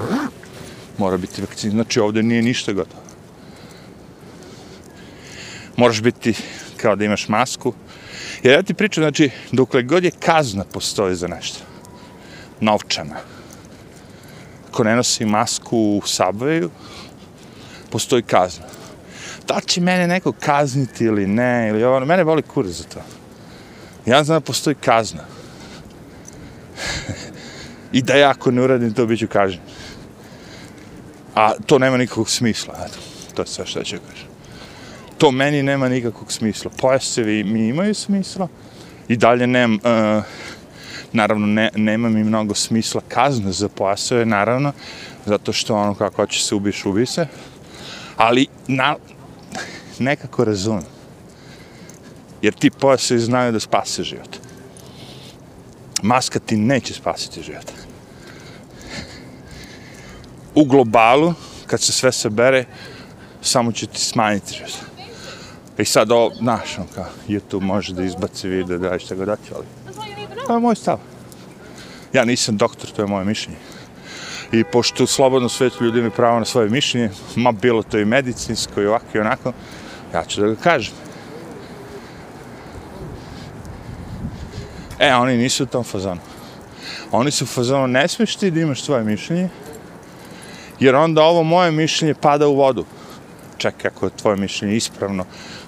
mora 0.98 1.16
biti 1.16 1.40
vakcin. 1.40 1.70
Znači 1.70 2.00
ovdje 2.00 2.22
nije 2.22 2.42
ništa 2.42 2.72
gotovo. 2.72 3.02
Moraš 5.76 6.02
biti 6.02 6.34
kao 6.76 6.96
da 6.96 7.04
imaš 7.04 7.28
masku. 7.28 7.72
Jer 8.42 8.54
ja 8.54 8.62
ti 8.62 8.74
pričam, 8.74 9.02
znači, 9.02 9.30
dokle 9.52 9.82
god 9.82 10.04
je 10.04 10.10
kazna 10.10 10.64
postoji 10.64 11.16
za 11.16 11.28
nešto, 11.28 11.58
novčana, 12.60 13.16
ako 14.68 14.84
ne 14.84 14.96
nosi 14.96 15.24
masku 15.24 15.78
u 15.78 16.00
subwayu, 16.00 16.68
postoji 17.90 18.22
kazna. 18.22 18.64
Da 19.48 19.60
će 19.66 19.80
mene 19.80 20.06
neko 20.06 20.32
kazniti 20.32 21.04
ili 21.04 21.26
ne, 21.26 21.68
ili 21.68 21.84
ovo, 21.84 22.00
mene 22.00 22.24
boli 22.24 22.42
kurac 22.42 22.70
za 22.70 22.84
to. 22.84 23.00
Ja 24.06 24.24
znam 24.24 24.36
da 24.36 24.40
postoji 24.40 24.74
kazna. 24.74 25.35
I 27.92 28.02
da 28.02 28.14
ja 28.14 28.30
ako 28.30 28.50
ne 28.50 28.62
uradim 28.62 28.94
to, 28.94 29.06
bit 29.06 29.18
ću 29.18 29.28
kažen. 29.28 29.60
A 31.34 31.52
to 31.66 31.78
nema 31.78 31.96
nikakvog 31.96 32.30
smisla. 32.30 32.74
Eto, 32.86 32.98
to 33.34 33.42
je 33.42 33.46
sve 33.46 33.66
što 33.66 33.84
ću 33.84 33.96
kažem. 34.10 34.28
To 35.18 35.30
meni 35.30 35.62
nema 35.62 35.88
nikakvog 35.88 36.32
smisla. 36.32 36.70
Pojasevi 36.78 37.44
mi 37.44 37.68
imaju 37.68 37.94
smisla. 37.94 38.48
I 39.08 39.16
dalje 39.16 39.46
nem... 39.46 39.74
uh, 39.74 40.24
naravno, 41.12 41.46
ne, 41.46 41.70
nema 41.74 42.08
mi 42.08 42.24
mnogo 42.24 42.54
smisla 42.54 43.00
kazne 43.08 43.52
za 43.52 43.68
pojaseve, 43.68 44.26
naravno, 44.26 44.72
zato 45.26 45.52
što 45.52 45.74
ono 45.74 45.94
kako 45.94 46.16
hoće 46.16 46.42
se 46.42 46.54
ubiš, 46.54 46.86
ubi 46.86 47.06
se. 47.06 47.26
Ali, 48.16 48.46
na, 48.66 48.96
nekako 49.98 50.44
razumem. 50.44 50.84
Jer 52.42 52.54
ti 52.54 52.70
pojasevi 52.70 53.20
znaju 53.20 53.52
da 53.52 53.60
spase 53.60 54.02
život. 54.02 54.36
Maska 56.02 56.38
ti 56.38 56.56
neće 56.56 56.94
spasiti 56.94 57.42
život. 57.42 57.72
U 60.54 60.64
globalu, 60.64 61.34
kad 61.66 61.80
se 61.80 61.92
sve 61.92 62.12
sabere, 62.12 62.64
samo 63.42 63.72
će 63.72 63.86
ti 63.86 64.00
smanjiti 64.00 64.54
život. 64.54 64.72
I 65.78 65.84
sad 65.84 66.12
ovo, 66.12 66.34
znaš, 66.34 66.78
on 66.78 66.86
kao, 66.94 67.06
YouTube 67.28 67.60
može 67.60 67.94
da 67.94 68.02
izbaci 68.02 68.48
video, 68.48 68.78
da 68.78 68.98
šta 68.98 69.14
god 69.14 69.26
daći, 69.26 69.52
ali 69.54 69.64
to 70.46 70.54
je 70.54 70.60
moj 70.60 70.74
stav. 70.74 70.98
Ja 72.12 72.24
nisam 72.24 72.56
doktor, 72.56 72.90
to 72.90 73.02
je 73.02 73.08
moje 73.08 73.24
mišljenje. 73.24 73.58
I 74.52 74.64
pošto 74.64 75.04
u 75.04 75.06
slobodnom 75.06 75.48
svetu 75.48 75.84
ljudi 75.84 75.98
imaju 75.98 76.10
pravo 76.10 76.38
na 76.38 76.44
svoje 76.44 76.68
mišljenje, 76.68 77.10
ma 77.36 77.52
bilo 77.52 77.82
to 77.82 77.98
i 77.98 78.04
medicinsko 78.04 78.80
i 78.80 78.86
ovako 78.86 79.06
i 79.14 79.18
onako, 79.18 79.52
ja 80.14 80.24
ću 80.24 80.40
da 80.40 80.46
ga 80.46 80.54
kažem. 80.54 80.94
E, 84.98 85.14
oni 85.14 85.36
nisu 85.36 85.64
u 85.64 85.66
tom 85.66 85.84
fazonu. 85.84 86.20
Oni 87.12 87.30
su 87.30 87.44
u 87.44 87.46
fazonu, 87.46 87.86
ne 87.86 88.08
smiješ 88.08 88.36
ti 88.36 88.50
da 88.50 88.60
imaš 88.60 88.82
svoje 88.82 89.04
mišljenje, 89.04 89.48
jer 90.80 90.94
onda 90.94 91.22
ovo 91.22 91.42
moje 91.42 91.70
mišljenje 91.70 92.14
pada 92.14 92.48
u 92.48 92.54
vodu. 92.54 92.84
Čekaj, 93.56 93.90
ako 93.94 94.06
je 94.06 94.16
tvoje 94.16 94.36
mišljenje 94.36 94.76
ispravno, 94.76 95.24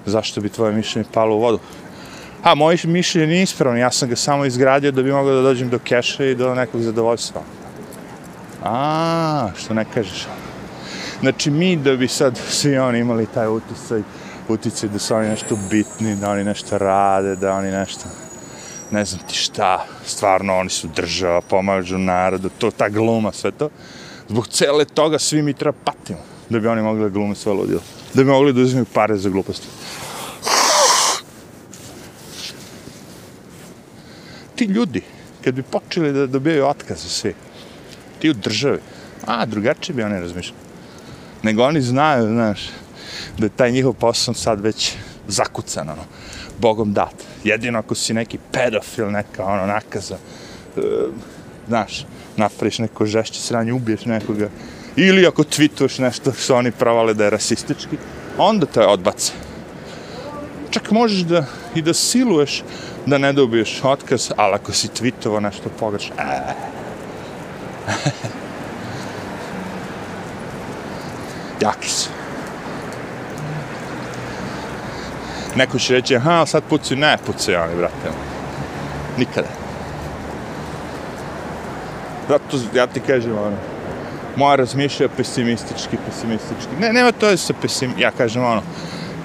zašto 0.06 0.40
bi 0.40 0.48
tvoje 0.48 0.72
mišljenje 0.72 1.08
palo 1.12 1.36
u 1.36 1.40
vodu? 1.40 1.58
A, 2.42 2.54
moje 2.54 2.78
mišljenje 2.84 3.26
nije 3.26 3.42
ispravno, 3.42 3.78
ja 3.78 3.90
sam 3.90 4.08
ga 4.08 4.16
samo 4.16 4.44
izgradio 4.44 4.92
da 4.92 5.02
bi 5.02 5.12
mogao 5.12 5.34
da 5.34 5.42
dođem 5.42 5.68
do 5.68 5.78
keša 5.78 6.24
i 6.24 6.34
do 6.34 6.54
nekog 6.54 6.80
zadovoljstva. 6.80 7.42
A, 8.64 9.48
što 9.56 9.74
ne 9.74 9.84
kažeš? 9.94 10.26
Znači, 11.20 11.50
mi 11.50 11.76
da 11.76 11.96
bi 11.96 12.08
sad 12.08 12.38
svi 12.48 12.78
oni 12.78 12.98
imali 12.98 13.26
taj 13.26 13.48
utisaj, 13.48 14.02
uticaj 14.48 14.88
da 14.88 14.98
su 14.98 15.14
oni 15.14 15.28
nešto 15.28 15.58
bitni, 15.70 16.16
da 16.16 16.30
oni 16.30 16.44
nešto 16.44 16.78
rade, 16.78 17.36
da 17.36 17.54
oni 17.54 17.70
nešto 17.70 18.08
ne 18.90 19.04
znam 19.04 19.20
ti 19.28 19.34
šta, 19.34 19.86
stvarno 20.06 20.58
oni 20.58 20.70
su 20.70 20.88
država, 20.96 21.40
pomažu 21.40 21.98
narodu, 21.98 22.50
to 22.58 22.70
ta 22.70 22.88
gluma, 22.88 23.32
sve 23.32 23.50
to. 23.50 23.68
Zbog 24.28 24.48
cele 24.48 24.84
toga 24.84 25.18
svi 25.18 25.42
mi 25.42 25.52
treba 25.52 25.78
patimo 25.84 26.20
da 26.48 26.58
bi 26.58 26.68
oni 26.68 26.82
mogli 26.82 27.02
da 27.02 27.08
glume 27.08 27.34
sve 27.34 27.52
ludilo. 27.52 27.80
Da 28.14 28.24
bi 28.24 28.30
mogli 28.30 28.52
da 28.52 28.60
uzimaju 28.60 28.86
pare 28.92 29.16
za 29.16 29.28
gluposti. 29.28 29.66
Ti 34.56 34.64
ljudi, 34.64 35.02
kad 35.44 35.54
bi 35.54 35.62
počeli 35.62 36.12
da 36.12 36.26
dobijaju 36.26 36.66
otkaze 36.66 37.08
svi, 37.08 37.34
ti 38.18 38.30
u 38.30 38.34
državi, 38.34 38.78
a, 39.26 39.46
drugačije 39.46 39.96
bi 39.96 40.02
oni 40.02 40.20
razmišljali. 40.20 40.60
Nego 41.42 41.62
oni 41.62 41.80
znaju, 41.80 42.26
znaš, 42.26 42.70
da 43.38 43.46
je 43.46 43.56
taj 43.56 43.72
njihov 43.72 43.92
posao 43.92 44.34
sad 44.34 44.60
već 44.60 44.92
zakucan, 45.28 45.88
ono, 45.88 46.04
bogom 46.58 46.92
dat. 46.92 47.14
Jedino 47.44 47.78
ako 47.78 47.94
si 47.94 48.14
neki 48.14 48.38
pedofil, 48.52 49.10
neka, 49.10 49.44
ono, 49.44 49.66
nakaza, 49.66 50.16
e, 50.76 50.80
znaš, 51.68 52.06
napraviš 52.36 52.78
neko 52.78 53.06
žešće 53.06 53.40
sranje, 53.40 53.72
ubiješ 53.72 54.04
nekoga, 54.04 54.48
ili 54.96 55.26
ako 55.26 55.42
tweetuješ 55.42 56.02
nešto 56.02 56.32
što 56.32 56.56
oni 56.56 56.70
pravale 56.70 57.14
da 57.14 57.24
je 57.24 57.30
rasistički, 57.30 57.96
onda 58.38 58.66
te 58.66 58.86
odbace. 58.86 59.32
Čak 60.70 60.90
možeš 60.90 61.20
da 61.20 61.46
i 61.74 61.82
da 61.82 61.94
siluješ 61.94 62.62
da 63.06 63.18
ne 63.18 63.32
dobiješ 63.32 63.80
otkaz, 63.84 64.30
ali 64.36 64.54
ako 64.54 64.72
si 64.72 64.88
tweetovao 64.88 65.40
nešto 65.40 65.70
pogrešno, 65.78 66.14
eh. 66.18 66.54
jaki 71.64 71.88
su. 71.88 72.17
Neko 75.56 75.78
će 75.78 75.94
reći, 75.94 76.16
aha, 76.16 76.46
sad 76.46 76.62
pucaju, 76.68 77.00
ne 77.00 77.16
pucaju 77.26 77.58
oni, 77.60 77.76
brate. 77.76 78.10
Nikada. 79.18 79.48
Zato 82.28 82.58
ja 82.74 82.86
ti 82.86 83.00
kažem, 83.00 83.38
ono, 83.38 83.56
moja 84.36 84.56
razmišlja 84.56 85.08
pesimistički, 85.08 85.96
pesimistički. 86.06 86.80
Ne, 86.80 86.92
nema 86.92 87.12
to 87.12 87.28
je 87.28 87.36
sa 87.36 87.54
pesim... 87.62 87.94
Ja 87.98 88.10
kažem, 88.10 88.44
ono, 88.44 88.62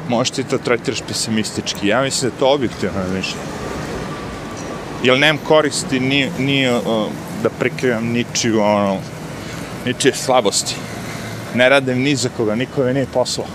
možeš 0.10 0.32
ti 0.32 0.44
to 0.44 0.58
tretiraš 0.58 1.02
pesimistički. 1.08 1.88
Ja 1.88 2.02
mislim 2.02 2.30
da 2.30 2.36
je 2.36 2.40
to 2.40 2.54
objektivno 2.54 3.00
razmišljanje. 3.00 3.48
Jer 5.04 5.20
nemam 5.20 5.42
koristi 5.48 6.00
ni, 6.00 6.30
ni 6.40 6.70
uh, 6.70 6.82
da 7.44 7.50
prikrivam 7.50 8.06
ničiju, 8.06 8.62
ono, 8.62 8.98
ničije 9.86 10.16
slabosti. 10.16 10.76
Ne 11.56 11.70
radim 11.70 12.02
ni 12.02 12.16
za 12.16 12.30
koga, 12.38 12.56
niko 12.56 12.84
me 12.84 12.94
nije 12.94 13.06
poslao. 13.14 13.48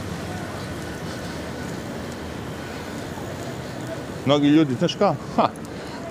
Mnogi 4.28 4.48
ljudi, 4.48 4.74
znaš 4.78 4.94
kao, 4.94 5.16
ha, 5.36 5.48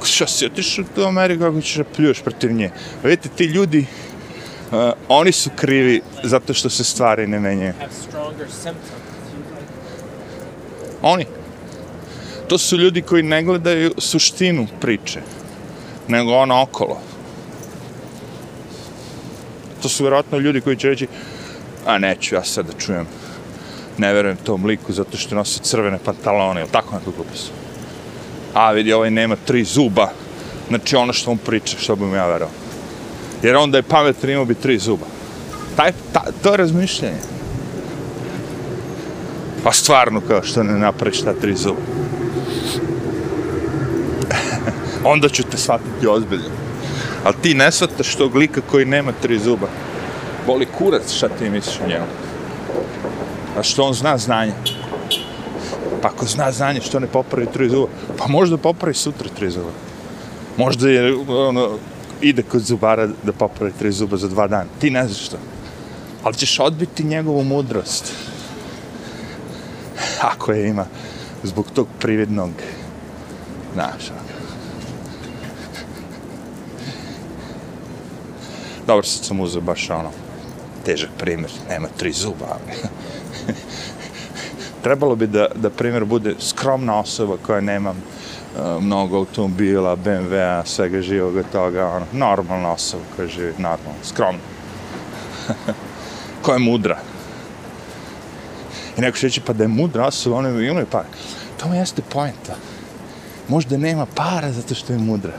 što 0.03 0.27
si 0.27 0.45
otišao 0.45 0.85
u 0.97 1.01
Ameriku, 1.01 1.43
kako 1.43 1.61
ćeš 1.61 1.75
da 1.75 1.83
pljuješ 1.83 2.21
protiv 2.21 2.51
nje. 2.51 2.71
Vidite, 3.03 3.29
ti 3.29 3.45
ljudi, 3.45 3.85
uh, 4.71 4.77
oni 5.07 5.31
su 5.31 5.49
krivi 5.55 6.01
zato 6.23 6.53
što 6.53 6.69
se 6.69 6.83
stvari 6.83 7.27
ne 7.27 7.39
menjaju. 7.39 7.73
Oni. 11.01 11.25
To 12.47 12.57
su 12.57 12.77
ljudi 12.77 13.01
koji 13.01 13.23
ne 13.23 13.43
gledaju 13.43 13.93
suštinu 13.97 14.67
priče, 14.81 15.21
nego 16.07 16.33
ono 16.33 16.61
okolo. 16.61 17.01
To 19.81 19.89
su 19.89 20.03
vjerojatno 20.03 20.37
ljudi 20.37 20.61
koji 20.61 20.77
će 20.77 20.89
reći, 20.89 21.07
a 21.85 21.97
neću 21.97 22.35
ja 22.35 22.43
sad 22.43 22.65
da 22.65 22.73
čujem, 22.73 23.07
ne 23.97 24.13
verujem 24.13 24.37
tom 24.37 24.65
liku 24.65 24.93
zato 24.93 25.17
što 25.17 25.35
nosi 25.35 25.59
crvene 25.59 25.99
pantalone, 26.05 26.61
ili 26.61 26.69
tako 26.71 26.95
neko 26.95 27.11
glupost. 27.11 27.66
A 28.57 28.71
vidi, 28.71 28.93
ovaj 28.93 29.11
nema 29.11 29.35
tri 29.45 29.63
zuba, 29.63 30.09
znači 30.67 30.95
ono 30.95 31.13
što 31.13 31.31
on 31.31 31.37
priča, 31.37 31.77
što 31.79 31.95
bi 31.95 32.05
mu 32.05 32.15
ja 32.15 32.27
verao. 32.27 32.49
Jer 33.43 33.55
onda 33.55 33.77
je 33.77 33.83
pametno 33.83 34.29
imao 34.29 34.45
bi 34.45 34.55
tri 34.55 34.77
zuba. 34.77 35.05
Taj, 35.75 35.91
ta, 36.13 36.23
to 36.43 36.51
je 36.51 36.57
razmišljanje. 36.57 37.17
Pa 39.63 39.71
stvarno 39.71 40.21
kao 40.27 40.43
što 40.43 40.63
ne 40.63 40.73
napraviš 40.79 41.21
ta 41.21 41.33
tri 41.33 41.55
zuba. 41.55 41.81
onda 45.13 45.29
ću 45.29 45.43
te 45.43 45.57
shvatiti 45.57 46.07
ozbiljno. 46.07 46.49
Ali 47.23 47.35
ti 47.41 47.53
ne 47.53 47.71
shvataš 47.71 48.15
tog 48.15 48.35
lika 48.35 48.61
koji 48.61 48.85
nema 48.85 49.11
tri 49.21 49.39
zuba. 49.39 49.67
Boli 50.45 50.65
kurac 50.77 51.13
šta 51.13 51.29
ti 51.29 51.49
misliš 51.49 51.79
o 51.85 51.87
njemu. 51.87 52.05
A 53.57 53.63
što 53.63 53.83
on 53.83 53.93
zna 53.93 54.17
znanje. 54.17 54.53
Pa 56.01 56.07
ako 56.07 56.25
zna 56.25 56.51
znanje 56.51 56.81
što 56.81 56.99
ne 56.99 57.07
popravi 57.07 57.47
tri 57.53 57.69
zuba, 57.69 57.87
pa 58.17 58.27
možda 58.27 58.57
popravi 58.57 58.93
sutra 58.93 59.29
tri 59.29 59.49
zuba. 59.51 59.71
Možda 60.57 60.89
je 60.89 61.15
ono, 61.27 61.69
ide 62.21 62.43
kod 62.43 62.61
zubara 62.61 63.07
da 63.23 63.33
popravi 63.33 63.73
tri 63.79 63.91
zuba 63.91 64.17
za 64.17 64.27
dva 64.27 64.47
dana. 64.47 64.65
Ti 64.79 64.89
ne 64.89 65.07
znaš 65.07 65.25
što. 65.25 65.37
Ali 66.23 66.35
ćeš 66.35 66.59
odbiti 66.59 67.03
njegovu 67.03 67.43
mudrost. 67.43 68.13
Ako 70.21 70.51
je 70.51 70.69
ima 70.69 70.85
zbog 71.43 71.65
tog 71.75 71.87
prividnog 71.99 72.51
znaš. 73.73 74.09
Ono. 74.11 74.27
Dobro, 78.87 79.03
sad 79.03 79.25
sam 79.25 79.39
uzeo 79.39 79.61
baš 79.61 79.89
ono 79.89 80.11
težak 80.85 81.09
primjer. 81.17 81.51
Nema 81.69 81.87
tri 81.97 82.11
zuba. 82.11 82.45
ali 82.49 82.77
Trebalo 84.83 85.15
bi 85.15 85.27
da, 85.27 85.47
da 85.55 85.69
primjer 85.69 86.05
bude 86.05 86.35
skromna 86.39 86.99
osoba 86.99 87.37
koja 87.45 87.61
nema 87.61 87.89
uh, 87.89 88.83
mnogo 88.83 89.17
automobila, 89.17 89.95
BMW-a, 89.95 90.65
svega 90.65 91.01
živoga 91.01 91.43
toga, 91.51 91.85
ono, 91.85 92.05
normalna 92.13 92.71
osoba 92.71 93.03
koja 93.15 93.27
živi, 93.27 93.53
normalno, 93.57 93.99
skromno. 94.03 94.41
koja 96.41 96.55
je 96.55 96.59
mudra. 96.59 96.99
I 98.97 99.01
neko 99.01 99.17
će 99.17 99.27
reći, 99.27 99.41
pa 99.41 99.53
da 99.53 99.63
je 99.63 99.67
mudra 99.67 100.05
osoba, 100.05 100.35
ono 100.35 100.49
imaju 100.49 100.85
par. 100.85 101.05
To 101.57 101.69
mi 101.69 101.77
jeste 101.77 102.01
pojenta. 102.01 102.55
Možda 103.47 103.77
nema 103.77 104.05
para 104.05 104.51
zato 104.51 104.75
što 104.75 104.93
je 104.93 104.99
mudra. 104.99 105.33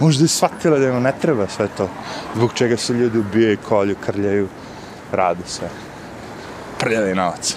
Možda 0.00 0.24
je 0.24 0.28
shvatila 0.28 0.78
da 0.78 0.84
joj 0.84 1.00
ne 1.00 1.12
treba 1.20 1.48
sve 1.48 1.68
to. 1.76 1.88
Zbog 2.36 2.52
čega 2.54 2.76
se 2.76 2.92
ljudi 2.92 3.18
ubijaju, 3.18 3.58
kolju, 3.68 3.96
krljaju, 4.06 4.48
rade 5.12 5.42
sve. 5.46 5.68
Prljavi 6.78 7.14
novac. 7.14 7.56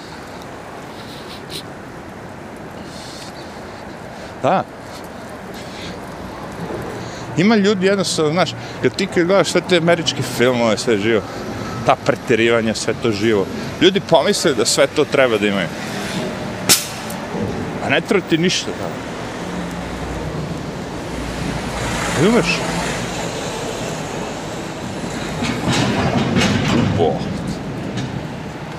Da. 4.43 4.63
Ima 7.37 7.55
ljudi 7.55 7.85
jednostavno, 7.85 8.31
znaš, 8.31 8.53
kad 8.81 8.95
ti 8.95 9.07
kad 9.07 9.25
gledaš 9.25 9.51
sve 9.51 9.61
te 9.69 9.77
američke 9.77 10.21
filmove, 10.37 10.77
sve 10.77 10.97
živo, 10.97 11.21
ta 11.85 11.95
preterivanja, 12.05 12.75
sve 12.75 12.93
to 13.01 13.11
živo, 13.11 13.45
ljudi 13.81 13.99
pomisle 13.99 14.53
da 14.53 14.65
sve 14.65 14.87
to 14.87 15.05
treba 15.05 15.37
da 15.37 15.47
imaju. 15.47 15.67
A 17.85 17.89
ne 17.89 18.01
treba 18.01 18.25
ti 18.29 18.37
ništa 18.37 18.67
da. 18.67 18.87
Razumeš? 22.17 22.80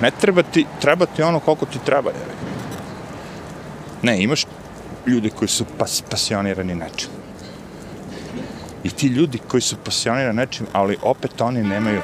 Ne 0.02 0.10
treba 0.10 0.42
ti, 0.42 0.66
treba 0.80 1.06
ti 1.06 1.22
ono 1.22 1.40
koliko 1.40 1.66
ti 1.66 1.78
treba, 1.84 2.10
jevi. 2.10 2.34
Ne, 4.02 4.22
imaš 4.22 4.46
ljude 5.06 5.30
koji 5.30 5.48
su 5.48 5.64
pas, 5.78 6.02
pasionirani 6.10 6.74
nečim. 6.74 7.08
I 8.84 8.90
ti 8.90 9.06
ljudi 9.06 9.38
koji 9.48 9.60
su 9.60 9.76
pasionirani 9.84 10.36
nečim, 10.36 10.66
ali 10.72 10.96
opet 11.02 11.40
oni 11.40 11.62
nemaju 11.62 12.00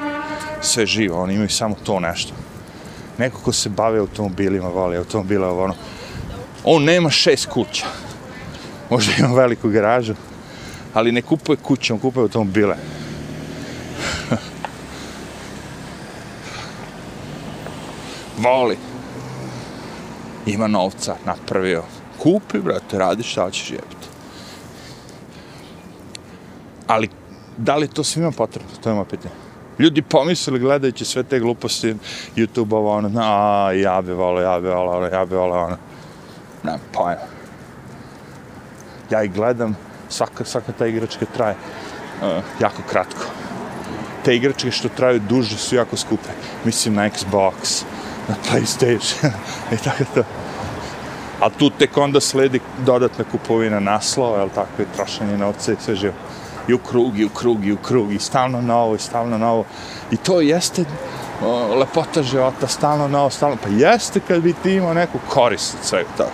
sve 0.61 0.87
živo, 0.87 1.23
oni 1.23 1.35
imaju 1.35 1.49
samo 1.49 1.77
to 1.85 2.01
nešto. 2.01 2.35
Neko 3.19 3.41
ko 3.41 3.53
se 3.53 3.69
bavi 3.69 3.99
automobilima, 3.99 4.69
voli 4.69 4.97
automobile, 4.97 5.49
ono, 5.49 5.75
on 6.65 6.85
nema 6.85 7.11
šest 7.11 7.47
kuća. 7.47 7.87
Možda 8.91 9.13
ima 9.19 9.35
veliku 9.35 9.69
garažu, 9.69 10.15
ali 10.95 11.13
ne 11.13 11.23
kupuje 11.23 11.57
kuće, 11.57 11.93
on 11.93 11.99
kupuje 11.99 12.23
automobile. 12.23 12.77
Voli. 18.39 18.77
Ima 20.47 20.67
novca, 20.67 21.17
napravio. 21.27 21.83
Kupi, 22.23 22.59
brate, 22.59 22.99
radi 22.99 23.23
šta 23.23 23.51
ćeš 23.51 23.71
jebiti. 23.71 24.09
Ali, 26.87 27.09
da 27.57 27.77
li 27.77 27.89
to 27.89 28.05
svima 28.05 28.31
potrebno? 28.31 28.71
To 28.83 28.89
je 28.89 28.95
moje 28.95 29.09
pitanje. 29.09 29.35
Ljudi 29.79 30.03
pomislili 30.03 30.59
gledajući 30.59 31.05
sve 31.05 31.23
te 31.23 31.39
gluposti 31.39 31.97
YouTube-ova, 32.37 32.97
ono, 32.97 33.21
a, 33.23 33.73
ja 33.73 34.03
bi 34.03 34.13
volao, 34.13 34.43
ja 34.43 34.61
bi 34.61 34.69
volao, 34.69 34.97
ono, 34.97 35.07
ja 35.07 35.25
bi 35.25 35.35
volao, 35.35 35.65
ono. 35.65 35.77
Nemam 36.63 36.81
pojma. 36.93 37.21
Ja 39.11 39.23
ih 39.23 39.33
gledam, 39.33 39.77
svaka, 40.09 40.45
svaka 40.45 40.73
ta 40.73 40.87
igračka 40.87 41.27
traje 41.37 41.55
uh, 42.23 42.43
jako 42.61 42.83
kratko. 42.91 43.25
Te 44.25 44.37
igračke 44.37 44.71
što 44.71 44.89
traju 44.89 45.21
duže 45.29 45.57
su 45.57 45.77
jako 45.77 45.97
skupe. 45.97 46.29
Mislim 46.65 46.95
na 46.95 47.11
Xbox, 47.11 47.85
na 48.29 48.35
PlayStation 48.51 49.31
i 49.75 49.77
tako 49.77 50.05
to. 50.15 50.23
A 51.41 51.51
tu 51.51 51.71
tek 51.71 51.97
onda 51.97 52.21
sledi 52.21 52.61
dodatna 52.87 53.25
kupovina 53.25 53.81
naslova, 53.81 54.39
jel 54.39 54.49
tako, 54.55 54.83
i 54.83 54.97
trošenje 54.97 55.39
novca 55.39 55.73
i 55.73 55.77
sve 55.81 55.95
živo. 55.97 56.15
I 56.69 56.75
u 56.75 56.79
krug, 56.79 57.19
i 57.19 57.25
u 57.25 57.29
krug, 57.29 57.67
i 57.67 57.73
u 57.73 57.77
krug, 57.77 58.13
i 58.13 58.19
stalno 58.19 58.61
novo, 58.61 58.95
i 58.95 58.99
stalno 58.99 59.39
novo. 59.39 59.65
I 60.11 60.17
to 60.17 60.41
jeste 60.41 60.85
o, 61.45 61.75
lepota 61.75 62.23
života, 62.23 62.67
stalno 62.67 63.09
novo, 63.09 63.31
stalno. 63.31 63.57
Pa 63.63 63.69
jeste 63.69 64.21
kad 64.29 64.43
bi 64.43 64.55
ti 64.63 64.73
imao 64.75 64.95
neku 64.95 65.19
korist 65.29 65.75
od 65.81 65.87
svega 65.87 66.09
toga. 66.17 66.31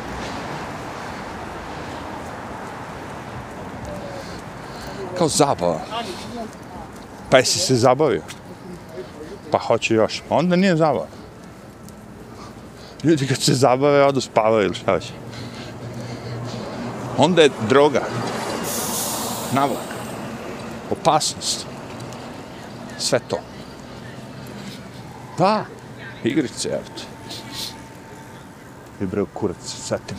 Kao 5.18 5.28
zabava. 5.28 5.80
Pa 7.30 7.38
jesi 7.38 7.58
se 7.58 7.74
zabavio? 7.74 8.22
Pa 9.50 9.58
hoće 9.58 9.94
još. 9.94 10.22
Onda 10.30 10.56
nije 10.56 10.76
zabava. 10.76 11.06
Ljudi 13.04 13.26
kad 13.26 13.42
se 13.42 13.54
zabave, 13.54 14.04
odu 14.04 14.20
spavaju 14.20 14.64
ili 14.64 14.74
šta 14.74 14.92
već. 14.92 15.04
Onda 17.18 17.42
je 17.42 17.50
droga. 17.68 18.02
Navlak. 19.52 19.94
Opasnost. 20.90 21.66
Sve 22.98 23.20
to. 23.28 23.38
Pa, 25.38 25.64
igrice, 26.24 26.68
evo 26.68 26.82
te. 26.96 27.02
I 29.04 29.06
bre, 29.06 29.24
kurac, 29.34 29.56
setim. 29.62 30.16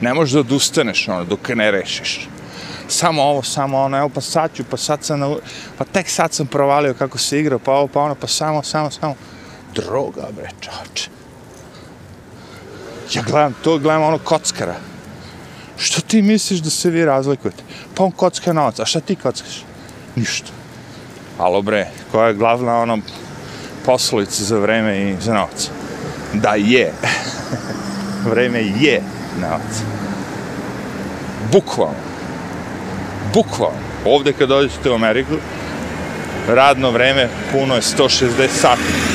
Ne 0.00 0.14
možeš 0.14 0.32
da 0.32 0.40
odustaneš, 0.40 1.08
ono, 1.08 1.24
dok 1.24 1.48
ne 1.48 1.70
rešiš. 1.70 2.28
Samo 2.88 3.22
ovo, 3.22 3.42
samo 3.42 3.78
ono, 3.78 3.98
evo, 3.98 4.08
pa 4.08 4.20
sad 4.20 4.50
ću, 4.54 4.64
pa 4.70 4.76
sad 4.76 5.04
sam, 5.04 5.20
na... 5.20 5.36
pa 5.78 5.84
tek 5.84 6.08
sad 6.08 6.32
sam 6.32 6.46
provalio 6.46 6.94
kako 6.94 7.18
se 7.18 7.40
igra, 7.40 7.58
pa 7.58 7.72
ovo, 7.72 7.86
pa 7.86 8.00
ono, 8.00 8.14
pa 8.14 8.26
samo, 8.26 8.62
samo, 8.62 8.90
samo 8.90 9.14
droga, 9.74 10.28
bre, 10.36 10.50
čače. 10.60 11.10
Ja 13.12 13.22
gledam 13.22 13.54
to, 13.64 13.78
gledam 13.78 14.02
ono 14.02 14.18
kockara. 14.18 14.74
Što 15.76 16.00
ti 16.00 16.22
misliš 16.22 16.60
da 16.60 16.70
se 16.70 16.90
vi 16.90 17.04
razlikujete? 17.04 17.62
Pa 17.94 18.04
on 18.04 18.10
kocka 18.10 18.52
novac, 18.52 18.80
a 18.80 18.84
šta 18.84 19.00
ti 19.00 19.16
kockaš? 19.16 19.64
Ništa. 20.16 20.50
Alo 21.38 21.62
bre, 21.62 21.86
koja 22.12 22.28
je 22.28 22.34
glavna 22.34 22.78
ono 22.78 22.98
poslovica 23.84 24.44
za 24.44 24.58
vreme 24.58 25.10
i 25.10 25.16
za 25.20 25.34
novac? 25.34 25.70
Da 26.32 26.54
je. 26.54 26.92
vreme 28.30 28.62
je 28.62 29.02
novac. 29.40 29.82
Bukvalno. 31.52 32.14
Bukvalno. 33.34 33.78
Ovde 34.04 34.32
kad 34.32 34.48
dođete 34.48 34.90
u 34.90 34.94
Ameriku, 34.94 35.34
radno 36.48 36.90
vreme 36.90 37.28
puno 37.52 37.74
je 37.74 37.80
160 37.80 38.48
sati 38.48 39.13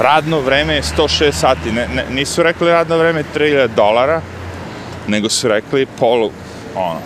radno 0.00 0.40
vreme 0.40 0.74
je 0.74 0.82
106 0.82 1.32
sati. 1.32 1.72
Ne, 1.72 1.88
ne, 1.88 2.04
nisu 2.10 2.42
rekli 2.42 2.68
radno 2.68 2.96
vreme 2.98 3.24
3000 3.34 3.68
dolara, 3.76 4.20
nego 5.08 5.28
su 5.28 5.48
rekli 5.48 5.86
polu, 5.86 6.30
ono, 6.74 7.00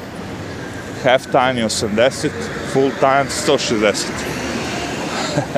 half 1.03 1.27
time 1.27 1.61
je 1.61 1.67
80, 1.67 2.29
full 2.73 2.91
time 3.01 3.27
160. 3.47 3.95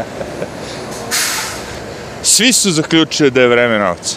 Svi 2.23 2.53
su 2.53 2.71
zaključili 2.71 3.31
da 3.31 3.41
je 3.41 3.49
vreme 3.49 3.79
novca. 3.79 4.17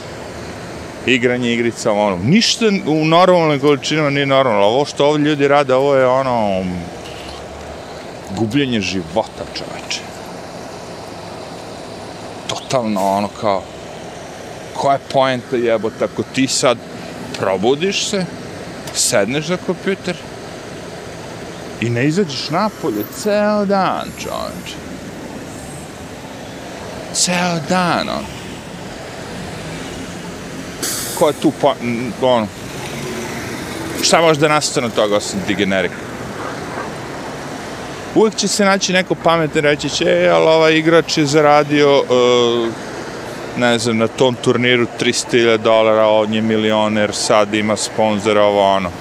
Igranje 1.06 1.54
igrica, 1.54 1.92
ono, 1.92 2.18
ništa 2.24 2.66
u 2.86 3.06
normalnim 3.06 3.60
količinama 3.60 4.10
nije 4.10 4.26
normalno. 4.26 4.66
Ovo 4.66 4.86
što 4.86 5.06
ovdje 5.06 5.26
ljudi 5.26 5.48
rade, 5.48 5.74
ovo 5.74 5.96
je 5.96 6.08
ono, 6.08 6.64
gubljenje 8.38 8.82
života, 8.82 9.44
čoveče 9.54 10.09
totalno 12.70 13.02
ono 13.02 13.28
kao 13.42 13.64
koja 14.74 14.94
je 14.94 15.00
poenta 15.12 15.56
jebote 15.56 16.06
ako 16.06 16.24
ti 16.24 16.48
sad 16.48 16.78
probudiš 17.40 18.10
se 18.10 18.26
sedneš 18.94 19.46
za 19.46 19.58
kompjuter 19.66 20.16
i 21.82 21.90
ne 21.90 22.08
izađeš 22.08 22.50
napolje 22.50 23.04
ceo 23.24 23.66
dan 23.66 24.08
čovječ 24.18 24.76
ceo 27.14 27.60
dan 27.70 28.10
on 28.10 28.26
ko 31.20 31.28
je 31.28 31.34
tu 31.34 31.52
po, 31.62 31.76
ono 32.22 32.48
šta 34.02 34.22
može 34.22 34.40
da 34.40 34.48
nastane 34.48 34.88
od 34.88 34.94
toga 34.94 35.16
osim 35.16 35.40
ti 35.48 35.56
generika? 35.56 36.09
Uvijek 38.16 38.36
će 38.36 38.48
se 38.48 38.66
naći 38.66 38.94
neko 38.94 39.16
pametan 39.16 39.62
reći 39.64 39.90
će, 39.90 40.06
e, 40.06 40.30
ali 40.30 40.48
ovaj 40.48 40.74
igrač 40.74 41.18
je 41.18 41.26
zaradio, 41.26 42.00
uh, 42.00 42.68
ne 43.58 43.80
znam, 43.80 43.98
na 43.98 44.08
tom 44.08 44.36
turniru 44.36 44.86
300.000 45.00 45.58
dolara, 45.58 46.08
on 46.08 46.34
je 46.34 46.42
milioner, 46.42 47.16
sad 47.16 47.54
ima 47.54 47.76
sponzora, 47.78 48.44
ovo 48.44 48.76
ono. 48.76 48.92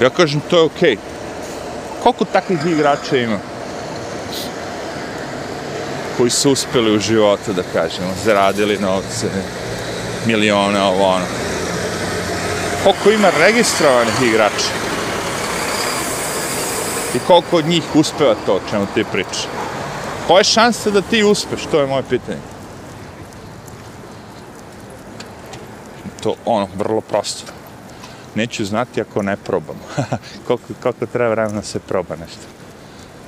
Ja 0.00 0.10
kažem, 0.10 0.40
to 0.50 0.56
je 0.56 0.62
okej. 0.62 0.96
Okay. 0.96 0.98
Koliko 2.02 2.24
takvih 2.24 2.58
igrača 2.66 3.16
ima? 3.16 3.38
Koji 6.16 6.30
su 6.30 6.52
uspeli 6.52 6.96
u 6.96 6.98
životu, 6.98 7.52
da 7.52 7.62
kažemo, 7.72 8.08
zaradili 8.24 8.78
novce, 8.78 9.26
milione, 10.26 10.82
ovo 10.82 11.06
ono. 11.06 11.24
Koliko 12.84 13.10
ima 13.10 13.30
registrovanih 13.38 14.14
igrača? 14.22 14.79
I 17.14 17.18
koliko 17.26 17.56
od 17.56 17.66
njih 17.66 17.82
uspeva 17.94 18.34
to 18.46 18.54
o 18.54 18.60
čemu 18.70 18.86
ti 18.94 19.04
pričaš? 19.12 19.46
Koja 20.26 20.38
je 20.38 20.44
šansa 20.44 20.90
da 20.90 21.02
ti 21.02 21.22
uspeš? 21.22 21.60
To 21.70 21.80
je 21.80 21.86
moje 21.86 22.02
pitanje. 22.10 22.38
to 26.20 26.34
ono, 26.44 26.68
vrlo 26.76 27.00
prosto. 27.00 27.52
Neću 28.34 28.64
znati 28.64 29.00
ako 29.00 29.22
ne 29.22 29.36
probam. 29.36 29.76
koliko, 30.46 30.64
koliko 30.82 31.06
treba 31.06 31.28
vremena 31.28 31.62
se 31.62 31.78
proba 31.78 32.16
nešto. 32.16 32.42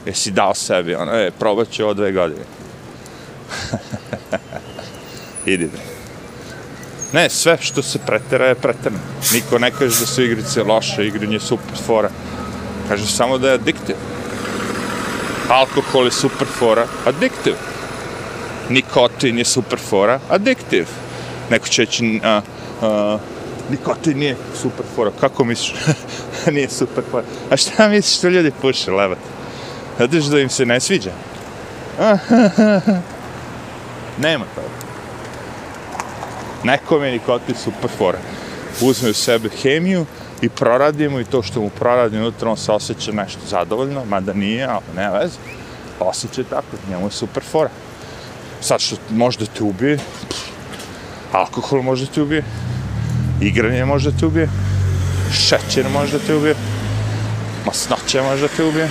Jesi 0.07 0.31
dao 0.31 0.55
sebi, 0.55 0.95
ono, 0.95 1.13
e, 1.13 1.31
probat 1.39 1.71
ću 1.71 1.85
ovo 1.85 1.95
dve 1.95 2.13
godine. 2.13 2.45
Idi 5.47 5.67
da. 5.67 5.79
Ne, 7.13 7.31
sve 7.31 7.59
što 7.61 7.83
se 7.83 7.99
pretera 7.99 8.47
je 8.47 8.55
preterano. 8.55 9.03
Niko 9.33 9.59
ne 9.59 9.71
kaže 9.71 10.01
da 10.01 10.07
su 10.07 10.23
igrice 10.23 10.63
loše, 10.63 11.07
igranje 11.07 11.41
super 11.41 11.77
fora. 11.87 12.11
Kaže 12.89 13.07
samo 13.07 13.39
da 13.39 13.49
je 13.49 13.55
adiktiv. 13.55 13.97
Alkohol 15.49 16.05
je 16.05 16.11
super 16.11 16.49
fora, 16.59 16.87
adiktiv. 17.07 17.55
Nikotin 18.69 19.39
je 19.39 19.45
super 19.45 19.79
fora, 19.79 20.21
adiktiv. 20.31 20.89
Neko 21.51 21.69
će 21.69 21.83
reći, 21.83 22.21
a, 22.25 22.41
a, 22.83 23.19
nikotin 23.71 24.19
nije 24.19 24.37
super 24.63 24.87
fora. 24.97 25.11
Kako 25.21 25.45
misliš? 25.45 25.75
nije 26.55 26.69
super 26.69 27.05
fora. 27.11 27.25
A 27.51 27.57
šta 27.57 27.89
misliš 27.89 28.19
što 28.19 28.29
ljudi 28.29 28.53
puše, 28.63 28.91
levat? 28.91 29.19
Zato 29.99 30.21
što 30.21 30.39
im 30.39 30.49
se 30.49 30.67
ne 30.67 30.81
sviđa. 30.81 31.11
Nema 34.25 34.45
toga. 34.55 34.69
Nekom 36.65 37.05
je 37.05 37.13
nikotin 37.13 37.55
super 37.65 37.91
fora. 37.99 38.19
Uzme 38.81 39.11
u 39.11 39.15
sebe 39.15 39.49
hemiju 39.63 40.07
i 40.43 40.49
proradimo 40.49 41.21
i 41.21 41.25
to 41.25 41.43
što 41.43 41.61
mu 41.61 41.71
proradi 41.71 42.19
unutra, 42.19 42.51
on 42.51 42.57
se 42.57 42.73
osjeća 42.73 43.13
nešto 43.13 43.41
zadovoljno, 43.49 44.05
mada 44.05 44.33
nije, 44.33 44.65
ali 44.65 44.83
ne 44.97 45.11
veze. 45.11 45.39
Osjeća 46.01 46.45
tako, 46.51 46.77
njemu 46.91 47.07
je 47.07 47.11
super 47.11 47.43
fora. 47.43 47.71
Sad 48.61 48.81
što 48.81 48.97
može 49.11 49.39
da 49.39 49.47
te 49.47 49.63
ubije, 49.63 49.99
alkohol 51.33 51.83
može 51.83 52.07
da 52.07 52.13
te 52.13 52.23
ubije, 52.23 52.45
igranje 53.41 53.85
može 53.85 54.11
da 54.11 54.19
te 54.19 54.27
ubije, 54.27 54.49
šećer 55.33 55.89
može 55.93 56.19
da 56.19 56.25
te 56.27 56.35
ubije, 56.35 56.55
masnoće 57.67 58.23
može 58.23 58.43
da 58.43 58.55
te 58.57 58.65
ubije, 58.65 58.91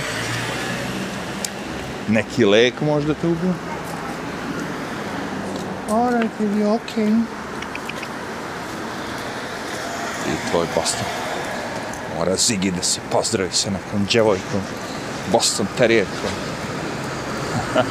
neki 2.08 2.44
lek 2.44 2.80
može 2.80 3.06
da 3.06 3.14
te 3.14 3.26
ubije. 3.26 3.52
Alright, 5.90 6.40
ili 6.40 6.64
okej. 6.64 7.04
Okay. 7.04 7.22
I 10.26 10.50
tvoj 10.50 10.66
Boston. 10.74 11.21
Mora 12.18 12.36
Zigi 12.36 12.70
da 12.70 12.82
se 12.82 13.00
pozdravi 13.12 13.52
sa 13.52 13.70
nekom 13.70 14.04
djevojkom, 14.04 14.60
Boston 15.32 15.66
Terrierkom. 15.78 16.30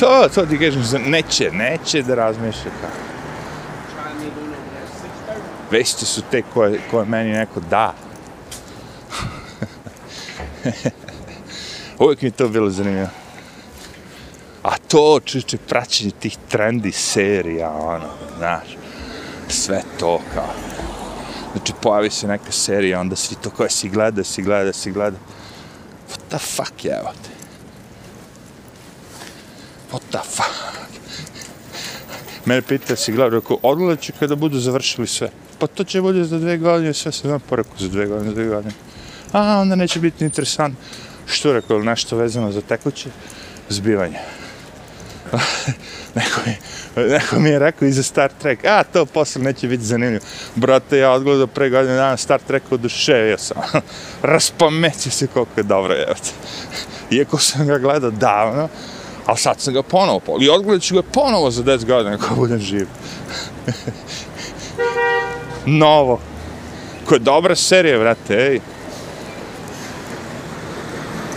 to, 0.00 0.28
to 0.34 0.46
ti 0.46 0.58
kažem, 0.58 0.82
neće, 1.06 1.50
neće 1.52 2.02
da 2.02 2.14
razmišlja 2.14 2.70
kako. 2.80 3.08
Vesti 5.70 6.06
su 6.06 6.22
te 6.30 6.42
koje, 6.54 6.80
koje 6.90 7.06
meni 7.06 7.32
neko 7.32 7.60
da. 7.70 7.94
Uvijek 11.98 12.22
mi 12.22 12.30
to 12.30 12.48
bilo 12.48 12.70
zanimljivo. 12.70 13.08
A 14.62 14.76
to, 14.88 15.20
čiče, 15.24 15.58
praćenje 15.58 16.10
tih 16.10 16.38
trendi 16.48 16.92
serija, 16.92 17.70
ono, 17.70 18.08
znaš, 18.38 18.76
sve 19.48 19.82
to, 19.98 20.20
kao. 20.34 20.54
Znači, 21.52 21.72
pojavi 21.82 22.10
se 22.10 22.26
neka 22.26 22.52
serija, 22.52 23.00
onda 23.00 23.16
svi 23.16 23.36
to 23.42 23.50
koje 23.50 23.70
si 23.70 23.88
gleda, 23.88 24.24
si 24.24 24.42
gleda, 24.42 24.72
si 24.72 24.90
gleda. 24.92 25.16
What 26.10 26.20
the 26.28 26.38
fuck, 26.38 26.84
je, 26.84 26.90
evo 26.90 27.12
te. 27.22 27.30
What 29.92 30.02
the 30.10 30.30
fuck. 30.30 30.78
Mene 32.44 32.62
pita 32.62 32.96
si 32.96 33.12
gleda, 33.12 33.36
rekao, 33.36 33.58
odgledat 33.62 34.00
ću 34.00 34.12
kada 34.18 34.34
budu 34.34 34.58
završili 34.58 35.06
sve. 35.06 35.30
Pa 35.58 35.66
to 35.66 35.84
će 35.84 36.00
bude 36.00 36.24
za 36.24 36.38
dve 36.38 36.58
godine, 36.58 36.94
sve 36.94 37.12
se 37.12 37.28
znam 37.28 37.40
porekao 37.40 37.78
za 37.78 37.88
dve 37.88 38.06
godine, 38.06 38.28
za 38.28 38.34
dve 38.34 38.46
godine. 38.46 38.74
A, 39.32 39.58
onda 39.60 39.74
neće 39.74 40.00
biti 40.00 40.24
interesant. 40.24 40.78
Što 41.26 41.52
rekao, 41.52 41.78
nešto 41.78 42.16
vezano 42.16 42.52
za 42.52 42.60
tekuće 42.60 43.10
zbivanje. 43.68 44.18
neko, 46.14 46.40
mi, 46.46 46.56
neko 47.08 47.38
mi 47.38 47.50
je 47.50 47.58
rekao 47.58 47.88
i 47.88 47.92
za 47.92 48.02
Star 48.02 48.30
Trek, 48.38 48.64
a 48.64 48.84
to 48.84 49.06
posle 49.06 49.42
neće 49.42 49.68
biti 49.68 49.84
zanimljivo. 49.84 50.24
Brate, 50.54 50.98
ja 50.98 51.10
odgledao 51.10 51.46
pre 51.46 51.70
godine 51.70 51.96
dana 51.96 52.16
Star 52.16 52.40
Trek 52.46 52.62
oduševio 52.70 53.38
sam. 53.38 53.56
Raspamećio 54.22 55.12
se 55.12 55.26
koliko 55.26 55.52
je 55.56 55.64
dobro, 55.64 55.94
je. 55.94 56.06
Iako 57.10 57.38
sam 57.38 57.66
ga 57.66 57.78
gledao 57.78 58.10
davno, 58.10 58.68
ali 59.26 59.38
sad 59.38 59.60
sam 59.60 59.74
ga 59.74 59.82
ponovo, 59.82 60.20
i 60.40 60.48
odgledat 60.48 60.82
ću 60.82 60.94
ga 60.94 61.02
ponovo 61.02 61.50
za 61.50 61.62
10 61.62 61.84
godina 61.84 62.14
ako 62.14 62.34
budem 62.34 62.60
živ. 62.60 62.86
Novo. 65.66 66.20
Ko 67.04 67.14
je 67.14 67.18
dobra 67.18 67.56
serija, 67.56 67.98
vrate, 67.98 68.34
ej. 68.34 68.60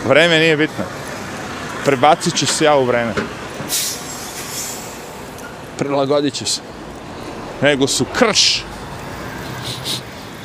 Vreme 0.07 0.39
nije 0.39 0.57
bitno. 0.57 0.83
Prebacit 1.85 2.37
ću 2.37 2.45
se 2.45 2.65
ja 2.65 2.75
u 2.75 2.85
vreme 2.85 3.13
prilagodit 5.81 6.33
će 6.33 6.45
se. 6.45 6.61
Nego 7.61 7.87
su 7.87 8.05
krš. 8.19 8.63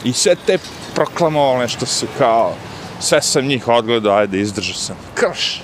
I 0.05 0.13
sve 0.13 0.37
te 0.47 0.59
proklamovane 0.95 1.69
što 1.69 1.87
su 1.87 2.07
kao, 2.19 2.55
sve 3.01 3.23
sam 3.23 3.45
njih 3.45 3.69
odgledao, 3.69 4.17
ajde, 4.17 4.41
izdržao 4.41 4.75
sam. 4.75 4.97
Krš. 5.15 5.63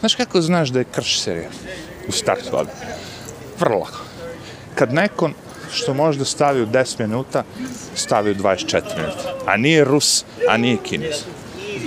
Znaš 0.00 0.14
kako 0.14 0.40
znaš 0.40 0.68
da 0.68 0.78
je 0.78 0.84
krš 0.84 1.20
serija? 1.20 1.48
U 2.08 2.12
startu 2.12 2.48
odmah. 2.52 2.74
Vrlo 3.58 3.78
lako. 3.78 3.98
Kad 4.74 4.94
neko 4.94 5.30
što 5.72 5.94
može 5.94 6.18
da 6.18 6.24
stavi 6.24 6.62
u 6.62 6.66
10 6.66 7.00
minuta, 7.00 7.44
stavi 7.94 8.30
u 8.30 8.34
24 8.34 8.82
minuta. 8.96 9.34
A 9.46 9.56
nije 9.56 9.84
Rus, 9.84 10.24
a 10.48 10.56
nije 10.56 10.76
Kinez. 10.76 11.24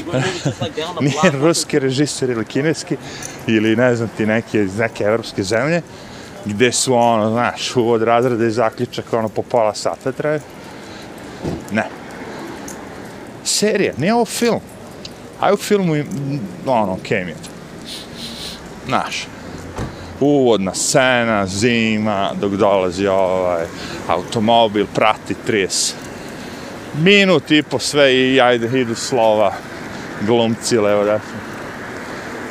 nije 1.02 1.42
ruski 1.42 1.80
režiser 1.80 2.30
ili 2.30 2.46
kineski, 2.46 2.98
ili 3.48 3.76
ne 3.76 3.96
znam 3.96 4.10
ti 4.18 4.26
neke 4.26 4.64
iz 4.64 4.78
neke 4.78 5.04
evropske 5.04 5.44
zemlje, 5.44 5.82
gde 6.46 6.72
su 6.72 6.96
ono, 6.96 7.30
znaš, 7.30 7.76
uvod 7.76 8.02
razreda 8.02 8.46
i 8.46 8.52
zaključak, 8.52 9.14
ono, 9.14 9.30
po 9.30 9.42
pola 9.42 9.74
sata 9.76 10.12
traje. 10.12 10.40
Ne. 11.72 11.88
Serija, 13.44 13.94
nije 13.98 14.14
ovo 14.14 14.26
film. 14.26 14.60
A 15.40 15.54
u 15.54 15.58
filmu, 15.58 15.94
ono, 16.66 16.94
okej 16.94 17.18
okay 17.18 17.26
mi 17.26 17.32
je 17.32 17.36
to. 17.36 17.50
Znaš, 18.88 19.28
uvodna 20.20 20.74
scena, 20.74 21.48
zima, 21.48 22.32
dok 22.42 22.52
dolazi 22.52 23.08
ovaj 23.08 23.66
automobil, 24.08 24.86
prati 24.96 25.36
30 25.48 25.94
minut 26.98 27.52
i 27.52 27.64
po 27.64 27.80
sve 27.80 28.16
i 28.16 28.42
ajde, 28.42 28.82
idu 28.82 28.96
slova, 28.96 29.54
glumci, 30.22 30.78
levo, 30.78 31.04
da 31.04 31.20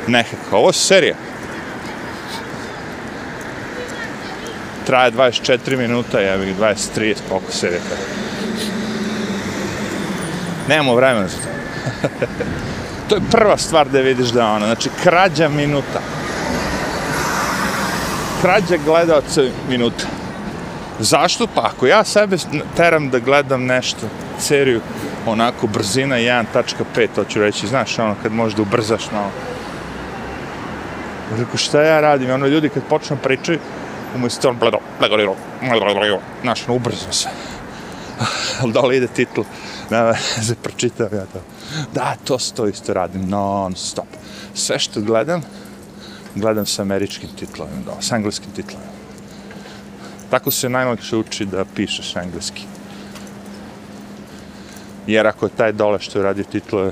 nekako. 0.07 0.57
Ovo 0.57 0.69
je 0.69 0.73
serija. 0.73 1.15
Traje 4.85 5.11
24 5.11 5.77
minuta, 5.77 6.19
ja 6.19 6.37
bih 6.37 6.55
23, 6.59 7.15
koliko 7.29 7.51
serija 7.51 7.79
traje. 7.79 8.03
Nemamo 10.67 10.95
vremena 10.95 11.27
za 11.27 11.37
to. 11.37 11.49
to 13.09 13.15
je 13.15 13.21
prva 13.31 13.57
stvar 13.57 13.89
da 13.89 13.99
vidiš 13.99 14.29
da 14.29 14.47
ona, 14.47 14.65
znači 14.65 14.89
krađa 15.03 15.49
minuta. 15.49 15.99
Krađa 18.41 18.77
gledalca 18.85 19.41
minuta. 19.69 20.05
Zašto? 20.99 21.47
Pa 21.55 21.61
ako 21.61 21.87
ja 21.87 22.03
sebe 22.03 22.37
teram 22.77 23.09
da 23.09 23.19
gledam 23.19 23.65
nešto, 23.65 24.07
seriju, 24.41 24.81
onako 25.25 25.67
brzina 25.67 26.15
1.5, 26.15 27.07
to 27.15 27.23
ću 27.23 27.39
reći, 27.39 27.67
znaš, 27.67 27.99
ono, 27.99 28.15
kad 28.23 28.31
možeš 28.31 28.55
da 28.55 28.61
ubrzaš 28.61 29.11
malo. 29.11 29.31
Rekao, 31.37 31.57
šta 31.57 31.81
ja 31.81 32.01
radim? 32.01 32.31
Ono, 32.31 32.47
ljudi 32.47 32.69
kad 32.69 32.83
počnu 32.83 33.17
pričaju, 33.23 33.59
umjesto 34.15 34.49
on, 34.49 34.57
bledo, 34.57 34.77
bledo, 34.99 35.15
bledo, 35.15 35.35
bledo, 35.61 35.99
bledo, 35.99 36.19
znaš, 36.41 36.67
ono, 36.67 36.75
ubrzam 36.75 37.13
se. 37.13 37.29
Ali 38.61 38.73
da 38.73 38.81
li 38.81 38.97
ide 38.97 39.07
titl? 39.07 39.41
Da, 39.89 40.15
se 40.15 40.55
pročitam 40.63 41.07
ja 41.13 41.25
to. 41.25 41.41
Da, 41.93 42.15
to 42.23 42.37
to 42.55 42.67
isto 42.67 42.93
radim, 42.93 43.29
non 43.29 43.75
stop. 43.75 44.07
Sve 44.53 44.79
što 44.79 45.01
gledam, 45.01 45.41
gledam 46.35 46.65
sa 46.65 46.81
američkim 46.81 47.29
titlovima, 47.39 47.81
da, 47.85 48.01
s 48.01 48.11
engleskim 48.11 48.51
titlovima. 48.51 48.91
Tako 50.29 50.51
se 50.51 50.69
najlakše 50.69 51.17
uči 51.17 51.45
da 51.45 51.65
pišeš 51.75 52.15
engleski. 52.15 52.65
Jer 55.07 55.27
ako 55.27 55.45
je 55.45 55.55
taj 55.57 55.71
dole 55.71 55.99
što 55.99 56.19
je 56.19 56.23
radio 56.23 56.43
titlove 56.43 56.91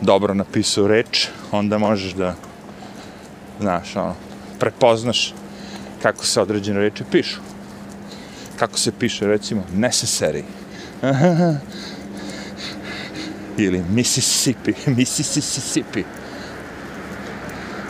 dobro 0.00 0.34
napisao 0.34 0.86
reč, 0.88 1.28
onda 1.52 1.78
možeš 1.78 2.12
da 2.12 2.34
znaš, 3.60 3.96
ono, 3.96 4.14
prepoznaš 4.60 5.34
kako 6.02 6.26
se 6.26 6.40
određene 6.40 6.80
reči 6.80 7.04
pišu. 7.10 7.40
Kako 8.58 8.78
se 8.78 8.92
piše, 8.92 9.26
recimo, 9.26 9.62
necessary. 9.76 10.42
Ili 13.64 13.84
Mississippi, 13.90 14.72
Mississippi. 14.96 16.04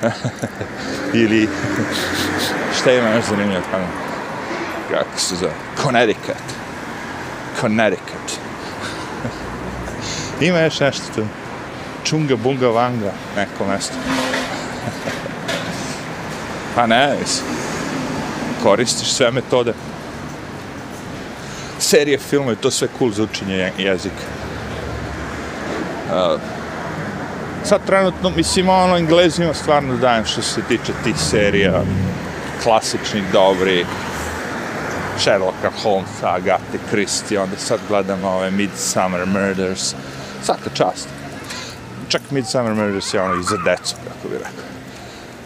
Ili, 1.23 1.49
šta 2.81 2.93
ima 2.93 3.09
još 3.09 3.25
zanimljivo 3.25 3.63
tamo? 3.71 3.87
Kako 4.91 5.19
se 5.19 5.37
zove? 5.37 5.53
Connecticut. 5.83 6.45
Connecticut 7.61 8.44
ima 10.41 10.59
još 10.59 10.80
nešto 10.80 11.05
tu. 11.14 11.26
Čunga 12.05 12.37
bunga 12.37 12.68
vanga, 12.68 13.12
neko 13.37 13.66
mesto. 13.66 13.95
pa 16.74 16.87
ne, 16.87 17.16
mislim. 17.20 17.47
Koristiš 18.62 19.12
sve 19.12 19.30
metode. 19.30 19.72
Serije, 21.78 22.18
filmove, 22.18 22.57
to 22.57 22.70
sve 22.70 22.89
cool 22.99 23.11
za 23.11 23.22
učenje 23.22 23.72
jezika. 23.78 24.24
Uh, 26.09 26.41
sad 27.64 27.80
trenutno, 27.87 28.30
mislim, 28.30 28.68
ono, 28.68 28.97
englezima 28.97 29.55
stvarno 29.55 29.97
dajem 29.97 30.24
što 30.24 30.43
se 30.43 30.62
tiče 30.68 30.93
tih 31.05 31.16
serija, 31.16 31.82
klasičnih, 32.62 33.24
dobri, 33.32 33.87
Sherlocka 35.18 35.70
Holmesa, 35.82 36.35
Agatha 36.35 36.78
Christie, 36.91 37.41
onda 37.41 37.57
sad 37.57 37.80
gledam 37.89 38.24
ove 38.24 38.51
Midsummer 38.51 39.26
Murders, 39.26 39.95
svaka 40.45 40.71
čast. 40.75 41.09
Čak 42.09 42.23
Midsummer 42.31 42.75
Murders 42.75 43.15
je 43.15 43.23
ono 43.23 43.35
i 43.35 43.43
za 43.43 43.57
decu, 43.57 43.95
kako 44.05 44.29
bi 44.29 44.35
rekao. 44.35 44.65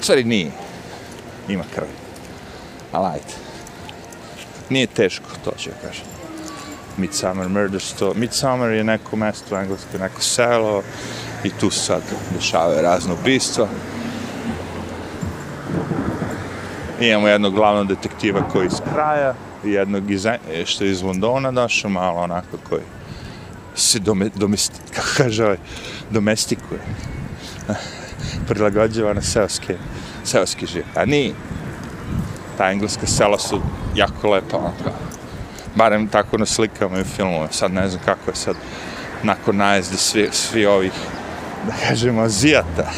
Stvari 0.01 0.25
nije, 0.25 0.51
ima 1.49 1.65
krvi. 1.75 1.91
Ali 2.93 3.07
ajde. 3.07 3.35
Nije 4.71 4.87
teško, 4.87 5.25
to 5.45 5.51
ću 5.59 5.71
kažem. 5.83 6.05
Midsummer 6.97 7.49
Murders, 7.49 7.93
to... 7.93 8.15
Midsummer 8.15 8.73
je 8.73 8.85
neko 8.85 9.17
mesto 9.17 9.55
u 9.55 9.59
Engleskoj, 9.59 10.01
neko 10.01 10.21
selo, 10.21 10.83
i 11.45 11.51
tu 11.51 11.71
sad 11.71 12.03
dešavaju 12.35 12.83
razne 12.83 13.13
ubistva. 13.13 13.69
Imamo 17.01 17.29
jednog 17.29 17.55
glavnog 17.55 17.87
detektiva 17.87 18.49
koji 18.53 18.67
iz 18.67 18.81
kraja, 18.93 19.35
i 19.65 19.71
jednog 19.71 20.11
iz, 20.11 20.27
e, 20.27 20.39
što 20.65 20.85
je 20.85 20.91
iz 20.91 21.03
Londona 21.03 21.53
došao, 21.53 21.91
malo 21.91 22.21
onako 22.21 22.57
koji 22.69 22.83
se 23.79 23.99
dome, 23.99 24.31
domesti, 24.35 24.81
kako 24.95 25.09
kaže 25.17 25.45
ovaj, 25.45 25.57
domestikuje. 26.11 26.81
Prilagođava 28.49 29.15
na 29.15 29.23
seoske, 29.23 29.77
seoski 30.25 30.67
živ. 30.67 30.85
A 30.95 31.05
ni, 31.05 31.35
ta 32.59 32.71
engleska 32.71 33.07
sela 33.07 33.39
su 33.39 33.61
jako 33.95 34.31
lepa, 34.31 34.57
onako. 34.57 34.91
Barem 35.75 36.09
tako 36.09 36.39
na 36.39 36.47
slikama 36.47 37.01
i 37.01 37.05
filmove. 37.05 37.49
Sad 37.51 37.73
ne 37.73 37.89
znam 37.89 38.03
kako 38.05 38.31
je 38.31 38.37
sad 38.37 38.57
nakon 39.23 39.57
najezde 39.57 39.97
svi, 39.97 40.29
svi 40.33 40.67
ovih 40.67 40.93
da 41.67 41.73
kažemo, 41.89 42.23
azijata. 42.23 42.93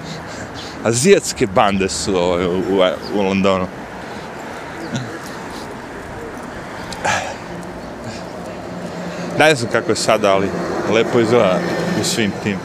Azijatske 0.84 1.46
bande 1.46 1.88
su 1.88 2.16
ovaj, 2.16 2.46
u, 2.46 2.58
u, 2.58 2.80
u 3.14 3.22
Londonu. 3.22 3.66
Ne 9.38 9.54
znam 9.54 9.72
kako 9.72 9.90
je 9.90 9.96
sada, 9.96 10.34
ali 10.34 10.48
lepo 10.92 11.20
izgleda 11.20 11.58
u 12.00 12.04
svim 12.04 12.32
tim. 12.42 12.56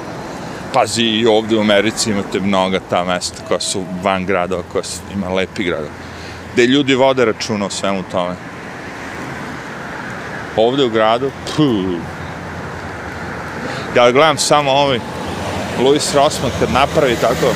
Pazi, 0.73 1.03
i 1.03 1.25
ovdje 1.25 1.57
u 1.57 1.61
Americi 1.61 2.11
imate 2.11 2.39
mnoga 2.39 2.79
ta 2.89 3.03
mesta 3.03 3.43
koja 3.47 3.59
su 3.59 3.83
van 4.03 4.25
grada, 4.25 4.57
koja 4.71 4.83
su, 4.83 4.99
ima 5.13 5.29
lepi 5.29 5.63
gradova. 5.63 5.91
Gde 6.53 6.67
ljudi 6.67 6.95
vode 6.95 7.25
računa 7.25 7.65
o 7.65 7.69
svemu 7.69 8.03
tome. 8.11 8.35
Ovdje 10.55 10.85
u 10.85 10.89
gradu, 10.89 11.31
puh, 11.55 11.99
ja 13.95 14.11
gledam 14.11 14.37
samo 14.37 14.71
ovaj 14.71 14.99
Louis 15.79 16.15
Rossman 16.15 16.51
kad 16.59 16.71
napravi 16.71 17.15
tako 17.15 17.53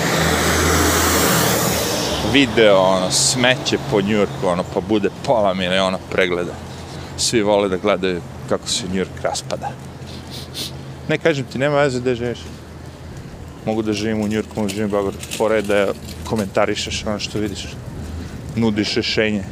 video, 2.34 2.80
ono, 2.80 3.12
smeće 3.12 3.78
po 3.92 4.02
Njurku, 4.02 4.48
ono, 4.48 4.64
pa 4.74 4.80
bude 4.80 5.10
pola 5.26 5.54
miliona 5.54 5.98
pregleda. 6.12 6.54
Svi 7.18 7.42
vole 7.42 7.70
da 7.70 7.78
gledaju 7.78 8.22
kako 8.50 8.68
se 8.68 8.88
Njurk 8.94 9.22
raspada. 9.24 9.72
Ne 11.10 11.18
kažem 11.18 11.46
ti, 11.46 11.60
nema 11.60 11.82
veze 11.82 12.00
gde 12.00 12.16
živiš. 12.16 12.40
Mogu 13.66 13.82
da 13.82 13.94
živim 13.94 14.22
u 14.22 14.28
New 14.28 14.38
Yorku, 14.38 14.56
mogu 14.56 14.68
da 14.68 14.74
živim 14.74 14.90
u 14.90 14.92
Beogradu. 14.92 15.18
Pored 15.38 15.66
da 15.66 15.94
komentarišeš 16.24 17.06
ono 17.06 17.20
što 17.20 17.40
vidiš. 17.40 17.68
Nudiš 18.56 18.96
rešenje 18.96 19.44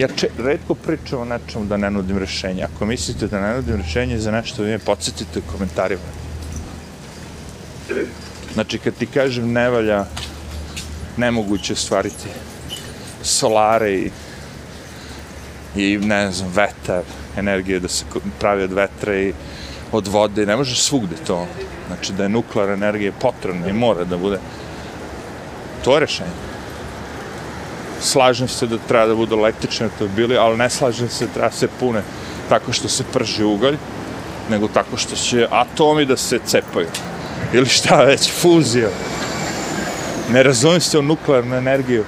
ja 0.00 0.08
če, 0.16 0.30
redko 0.38 0.74
pričam 0.74 1.20
o 1.20 1.28
nečemu 1.28 1.66
da 1.68 1.76
ne 1.76 1.90
nudim 1.90 2.18
rešenje. 2.18 2.64
Ako 2.64 2.86
mislite 2.86 3.26
da 3.28 3.40
ne 3.40 3.54
nudim 3.56 3.76
rešenje 3.82 4.18
za 4.18 4.30
nešto, 4.32 4.62
vi 4.62 4.70
me 4.70 4.78
podsjetite 4.78 5.38
u 5.38 5.52
komentarima. 5.52 6.12
Znači, 8.54 8.78
kad 8.78 8.94
ti 8.94 9.06
kažem 9.06 9.52
ne 9.52 9.68
valja, 9.70 10.04
nemoguće 11.16 11.74
stvariti 11.74 12.32
solare 13.22 13.92
i, 13.94 14.10
i 15.76 15.98
ne 15.98 16.32
znam, 16.32 16.52
vetar, 16.54 17.02
energije 17.36 17.80
da 17.80 17.88
se 17.88 18.04
pravi 18.40 18.62
od 18.62 18.72
vetra 18.72 19.16
i 19.16 19.32
od 19.92 20.06
vode, 20.06 20.46
ne 20.46 20.56
može 20.56 20.76
svugde 20.76 21.16
to. 21.26 21.46
Znači, 21.86 22.12
da 22.12 22.22
je 22.22 22.28
nuklearna 22.28 22.74
energija 22.74 23.12
potrebna 23.20 23.68
i 23.68 23.72
mora 23.72 24.04
da 24.04 24.16
bude. 24.16 24.38
To 25.84 25.94
je 25.94 26.00
rešenje 26.00 26.50
slažem 28.00 28.48
se 28.48 28.66
da 28.66 28.78
treba 28.88 29.06
da 29.06 29.14
budu 29.14 29.36
električni 29.36 29.86
automobili, 29.86 30.36
ali 30.36 30.58
ne 30.58 30.70
slažem 30.70 31.08
se 31.08 31.26
da 31.26 31.32
treba 31.32 31.50
se 31.50 31.68
pune 31.80 32.02
tako 32.48 32.72
što 32.72 32.88
se 32.88 33.04
prži 33.12 33.44
ugalj, 33.44 33.76
nego 34.50 34.68
tako 34.68 34.96
što 34.96 35.16
će 35.16 35.46
atomi 35.50 36.04
da 36.04 36.16
se 36.16 36.38
cepaju. 36.46 36.86
Ili 37.52 37.66
šta 37.66 38.02
već, 38.04 38.30
fuzija. 38.32 38.88
Ne 40.32 40.42
razumijem 40.42 40.80
se 40.80 40.98
u 40.98 41.02
nuklearnu 41.02 41.56
energiju. 41.56 42.04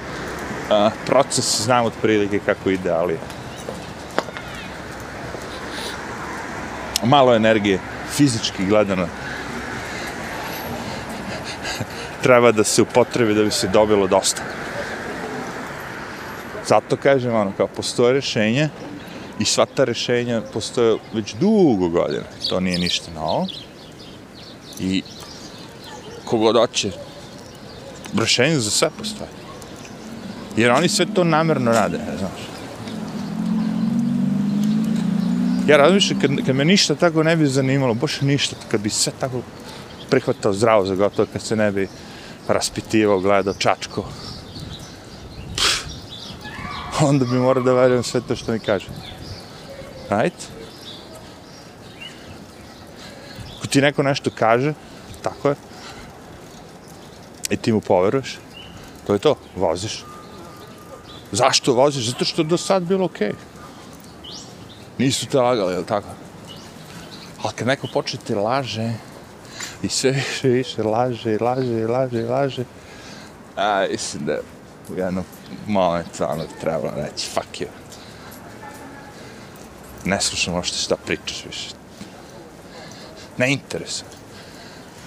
A, 0.69 0.89
proces 1.05 1.61
znam 1.61 1.85
od 1.85 1.93
prilike 2.01 2.39
kako 2.45 2.69
ide, 2.69 2.91
ali... 2.91 3.17
Malo 7.03 7.35
energije, 7.35 7.79
fizički 8.11 8.65
gledano, 8.65 9.07
treba 12.23 12.51
da 12.51 12.63
se 12.63 12.81
upotrebi 12.81 13.33
da 13.33 13.43
bi 13.43 13.51
se 13.51 13.67
dobilo 13.67 14.07
dosta. 14.07 14.41
Zato 16.67 16.97
kažem, 16.97 17.35
ono, 17.35 17.51
kao 17.57 17.67
postoje 17.67 18.13
rešenje 18.13 18.69
i 19.39 19.45
sva 19.45 19.65
ta 19.65 19.83
rešenja 19.83 20.41
postoje 20.53 20.97
već 21.13 21.33
dugo 21.33 21.89
godina. 21.89 22.23
To 22.49 22.59
nije 22.59 22.79
ništa 22.79 23.11
novo. 23.11 23.47
I 24.79 25.03
kogod 26.25 26.55
hoće, 26.55 26.91
rešenje 28.19 28.59
za 28.59 28.71
sve 28.71 28.89
postoje. 28.97 29.29
Jer 30.57 30.71
oni 30.71 30.89
sve 30.89 31.05
to 31.13 31.23
namjerno 31.23 31.71
rade, 31.71 31.97
ne 31.97 32.17
znaš. 32.17 32.52
Ja 35.67 35.77
razmišljam, 35.77 36.19
kad, 36.19 36.31
kad 36.45 36.55
me 36.55 36.65
ništa 36.65 36.95
tako 36.95 37.23
ne 37.23 37.35
bi 37.35 37.47
zanimalo, 37.47 37.93
baš 37.93 38.21
ništa, 38.21 38.55
kad 38.71 38.81
bi 38.81 38.89
sve 38.89 39.13
tako 39.19 39.41
prihvatao 40.09 40.53
zdravo 40.53 40.85
za 40.85 40.95
gotovo, 40.95 41.27
kad 41.33 41.41
se 41.41 41.55
ne 41.55 41.71
bi 41.71 41.87
raspitivao, 42.47 43.19
gledao, 43.19 43.53
čačko, 43.53 44.05
onda 47.01 47.25
bi 47.25 47.39
morao 47.39 47.63
da 47.63 47.73
verujem 47.73 48.03
sve 48.03 48.21
to 48.27 48.35
što 48.35 48.51
mi 48.51 48.59
kaže. 48.59 48.87
Right? 50.09 50.47
Ako 53.57 53.67
ti 53.67 53.81
neko 53.81 54.03
nešto 54.03 54.31
kaže, 54.35 54.73
tako 55.21 55.49
je, 55.49 55.55
i 57.49 57.57
ti 57.57 57.71
mu 57.71 57.81
poveruješ, 57.81 58.37
to 59.07 59.13
je 59.13 59.19
to, 59.19 59.35
voziš. 59.55 60.03
Zašto 61.31 61.73
voziš? 61.73 62.05
Zato 62.05 62.25
što 62.25 62.43
do 62.43 62.57
sad 62.57 62.83
bilo 62.83 63.05
okej. 63.05 63.29
Okay. 63.29 63.52
Nisu 64.97 65.25
te 65.25 65.39
lagali, 65.39 65.73
jel 65.73 65.83
tako? 65.83 66.07
Ali 67.43 67.53
kad 67.53 67.67
neko 67.67 67.87
počne 67.93 68.19
te 68.27 68.35
laže, 68.35 68.93
i 69.83 69.89
sve 69.89 70.11
više, 70.11 70.47
više 70.47 70.83
laže, 70.83 71.37
laže, 71.41 71.87
laže, 71.87 72.23
laže, 72.23 72.63
a, 73.55 73.85
mislim 73.91 74.25
da 74.25 74.37
u 74.89 74.97
jednom 74.97 75.23
momentu 75.67 76.23
ono 76.23 76.43
trebalo 76.61 76.93
reći 76.95 77.29
fuck 77.29 77.61
you. 77.61 77.67
Ne 80.05 80.21
slušam 80.21 80.53
ošte 80.53 80.77
šta 80.77 80.95
pričaš 81.05 81.45
više. 81.45 81.69
Ne 83.37 83.51
interesuje. 83.53 84.09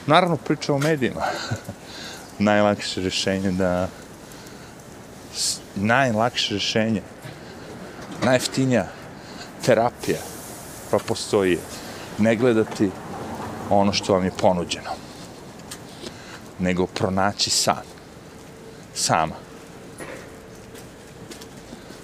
Naravno 0.07 0.37
priča 0.37 0.75
o 0.75 0.79
medijima. 0.79 1.23
najlakše 2.39 3.01
rješenje 3.01 3.51
da 3.51 3.89
najlakše 5.75 6.55
rješenje 6.55 7.03
najeftinija 8.25 8.87
terapija 9.67 10.19
pa 10.91 10.99
postoji 10.99 11.59
ne 12.19 12.37
gledati 12.37 12.91
ono 13.71 13.93
što 13.93 14.13
vam 14.13 14.25
je 14.25 14.31
ponuđeno 14.31 14.91
nego 16.59 16.87
pronaći 16.87 17.51
sam 17.51 17.83
sama 18.95 19.47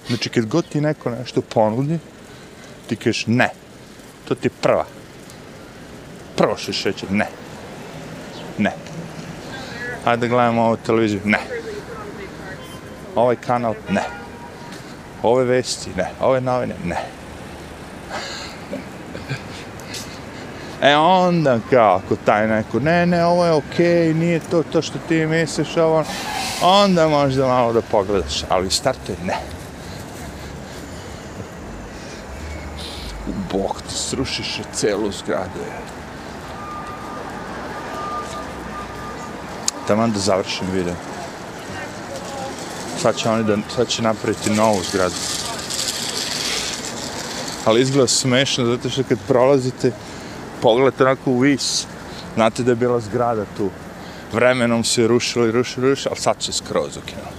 Znači, 0.07 0.29
kad 0.29 0.45
god 0.45 0.65
ti 0.69 0.81
neko 0.81 1.09
nešto 1.09 1.41
ponudi, 1.41 1.99
ti 2.87 2.95
kažeš 2.95 3.23
ne. 3.27 3.49
To 4.27 4.35
ti 4.35 4.47
je 4.47 4.51
prva. 4.61 4.85
Prvo 6.37 6.57
što 6.57 6.73
šeće, 6.73 7.05
ne. 7.09 7.27
Ne. 8.57 8.71
Ajde 10.05 10.27
gledamo 10.27 10.63
ovu 10.63 10.77
televiziju. 10.77 11.21
Ne. 11.25 11.39
Ovaj 13.15 13.35
kanal? 13.35 13.73
Ne. 13.89 14.03
Ove 15.23 15.43
vesti? 15.43 15.89
Ne. 15.95 16.11
Ove 16.21 16.41
novine? 16.41 16.75
Ne. 16.83 17.22
E 20.83 20.95
onda 20.95 21.59
kao, 21.69 21.95
ako 21.95 22.15
taj 22.25 22.47
neko, 22.47 22.79
ne, 22.79 23.05
ne, 23.05 23.25
ovo 23.25 23.45
je 23.45 23.51
okej, 23.51 23.85
okay, 23.85 24.15
nije 24.15 24.39
to 24.39 24.63
to 24.63 24.81
što 24.81 24.99
ti 25.07 25.25
misliš, 25.25 25.77
ovo, 25.77 25.95
ono. 25.97 26.05
onda 26.61 27.07
možda 27.07 27.47
malo 27.47 27.73
da 27.73 27.81
pogledaš, 27.81 28.43
ali 28.49 28.71
startuje 28.71 29.17
ne. 29.25 29.37
U 33.27 33.31
bok 33.51 33.81
ti 33.81 33.93
srušiš 33.93 34.59
celu 34.73 35.11
zgradu. 35.11 35.59
Taman 39.87 40.11
da 40.11 40.19
završim 40.19 40.67
video. 40.71 40.95
Sad 43.01 43.15
će 43.15 43.29
oni 43.29 43.43
da, 43.43 43.57
sad 43.75 43.87
će 43.87 44.01
napraviti 44.01 44.49
novu 44.49 44.81
zgradu. 44.91 45.15
Ali 47.65 47.81
izgleda 47.81 48.07
smešno, 48.07 48.65
zato 48.65 48.89
što 48.89 49.03
kad 49.03 49.17
prolazite, 49.27 49.91
pogled 50.63 50.93
onako 50.99 51.31
u 51.31 51.39
vis, 51.39 51.85
znate 52.35 52.63
da 52.63 52.71
je 52.71 52.75
bila 52.75 52.99
zgrada 52.99 53.45
tu. 53.57 53.69
Vremenom 54.33 54.83
se 54.83 55.07
rušila 55.07 55.47
i 55.47 55.51
rušilo, 55.51 55.89
rušila, 55.89 56.11
ali 56.11 56.21
sad 56.21 56.35
se 56.43 56.51
skroz 56.51 56.97
ukinula. 56.97 57.31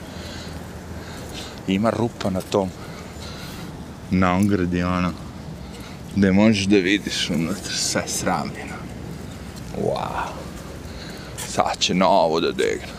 Ima 1.68 1.90
rupa 1.90 2.30
na 2.30 2.40
tom, 2.40 2.70
na 4.10 4.36
ogradi, 4.36 4.82
ono, 4.82 5.12
gde 6.16 6.32
možeš 6.32 6.66
da 6.66 6.76
vidiš 6.76 7.30
unutra 7.30 7.72
sve 7.72 8.02
sramljeno. 8.06 8.76
Wow. 9.82 10.28
Sad 11.48 11.78
će 11.78 11.94
novo 11.94 12.40
da 12.40 12.52
degne. 12.52 12.92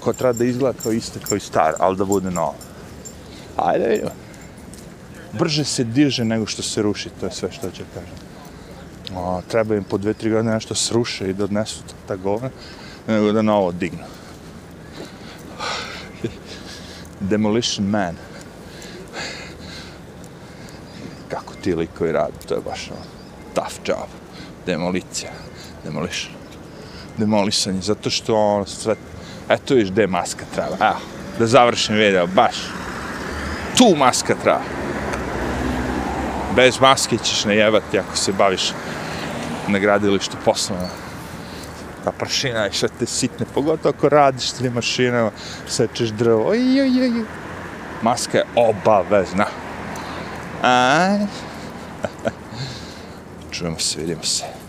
Ko 0.00 0.12
treba 0.12 0.32
da 0.32 0.44
izgleda 0.44 0.78
kao 0.82 0.92
isto 0.92 1.20
kao 1.28 1.36
i 1.36 1.40
star, 1.40 1.72
ali 1.78 1.96
da 1.96 2.04
bude 2.04 2.30
novo. 2.30 2.56
Ajde 3.56 3.88
vidimo. 3.88 4.10
Brže 5.32 5.64
se 5.64 5.84
diže 5.84 6.24
nego 6.24 6.46
što 6.46 6.62
se 6.62 6.82
ruši, 6.82 7.10
to 7.20 7.26
je 7.26 7.32
sve 7.32 7.52
što 7.52 7.70
će 7.70 7.82
kažem 7.94 8.33
a, 9.16 9.40
treba 9.48 9.74
im 9.74 9.84
po 9.84 9.98
dve, 9.98 10.14
tri 10.14 10.30
godine 10.30 10.54
nešto 10.54 10.74
sruše 10.74 11.30
i 11.30 11.34
da 11.34 11.44
odnesu 11.44 11.82
ta 12.08 12.16
govna, 12.16 12.50
nego 13.06 13.32
da 13.32 13.42
novo 13.42 13.72
dignu. 13.72 14.04
Demolition 17.20 17.86
Man. 17.86 18.16
Kako 21.28 21.54
ti 21.62 21.74
likovi 21.74 22.12
radi, 22.12 22.46
to 22.48 22.54
je 22.54 22.60
baš 22.60 22.90
ono, 22.90 23.00
tough 23.54 23.88
job. 23.88 24.08
Demolicija. 24.66 25.30
Demolition. 25.84 26.32
Demolisanje, 27.18 27.80
zato 27.80 28.10
što 28.10 28.36
ono 28.36 28.66
sve... 28.66 28.94
Eto 29.48 29.74
viš 29.74 29.90
gde 29.90 30.06
maska 30.06 30.44
treba. 30.54 30.76
Evo, 30.80 30.98
da 31.38 31.46
završim 31.46 31.94
video, 31.96 32.26
baš. 32.26 32.56
Tu 33.78 33.94
maska 33.96 34.34
treba. 34.42 34.62
Bez 36.56 36.80
maske 36.80 37.18
ćeš 37.18 37.44
najevati 37.44 37.98
ako 37.98 38.16
se 38.16 38.32
baviš 38.32 38.72
na 39.68 39.78
gradilištu 39.78 40.36
poslovno. 40.44 40.88
Ta 42.04 42.12
prašina 42.12 42.64
je 42.64 42.72
sve 42.72 42.88
te 42.98 43.06
sitne, 43.06 43.46
pogotovo 43.54 43.94
ako 43.96 44.08
radiš 44.08 44.50
s 44.50 44.52
tim 44.52 44.72
mašinama, 44.72 45.30
sečeš 45.68 46.08
drvo, 46.08 46.48
oj, 46.48 46.80
oj, 46.80 47.02
oj. 47.02 47.24
Maska 48.02 48.38
je 48.38 48.44
obavezna. 48.54 49.46
A? 50.62 51.18
Čujemo 53.50 53.78
se, 53.78 54.00
vidimo 54.00 54.22
se. 54.22 54.63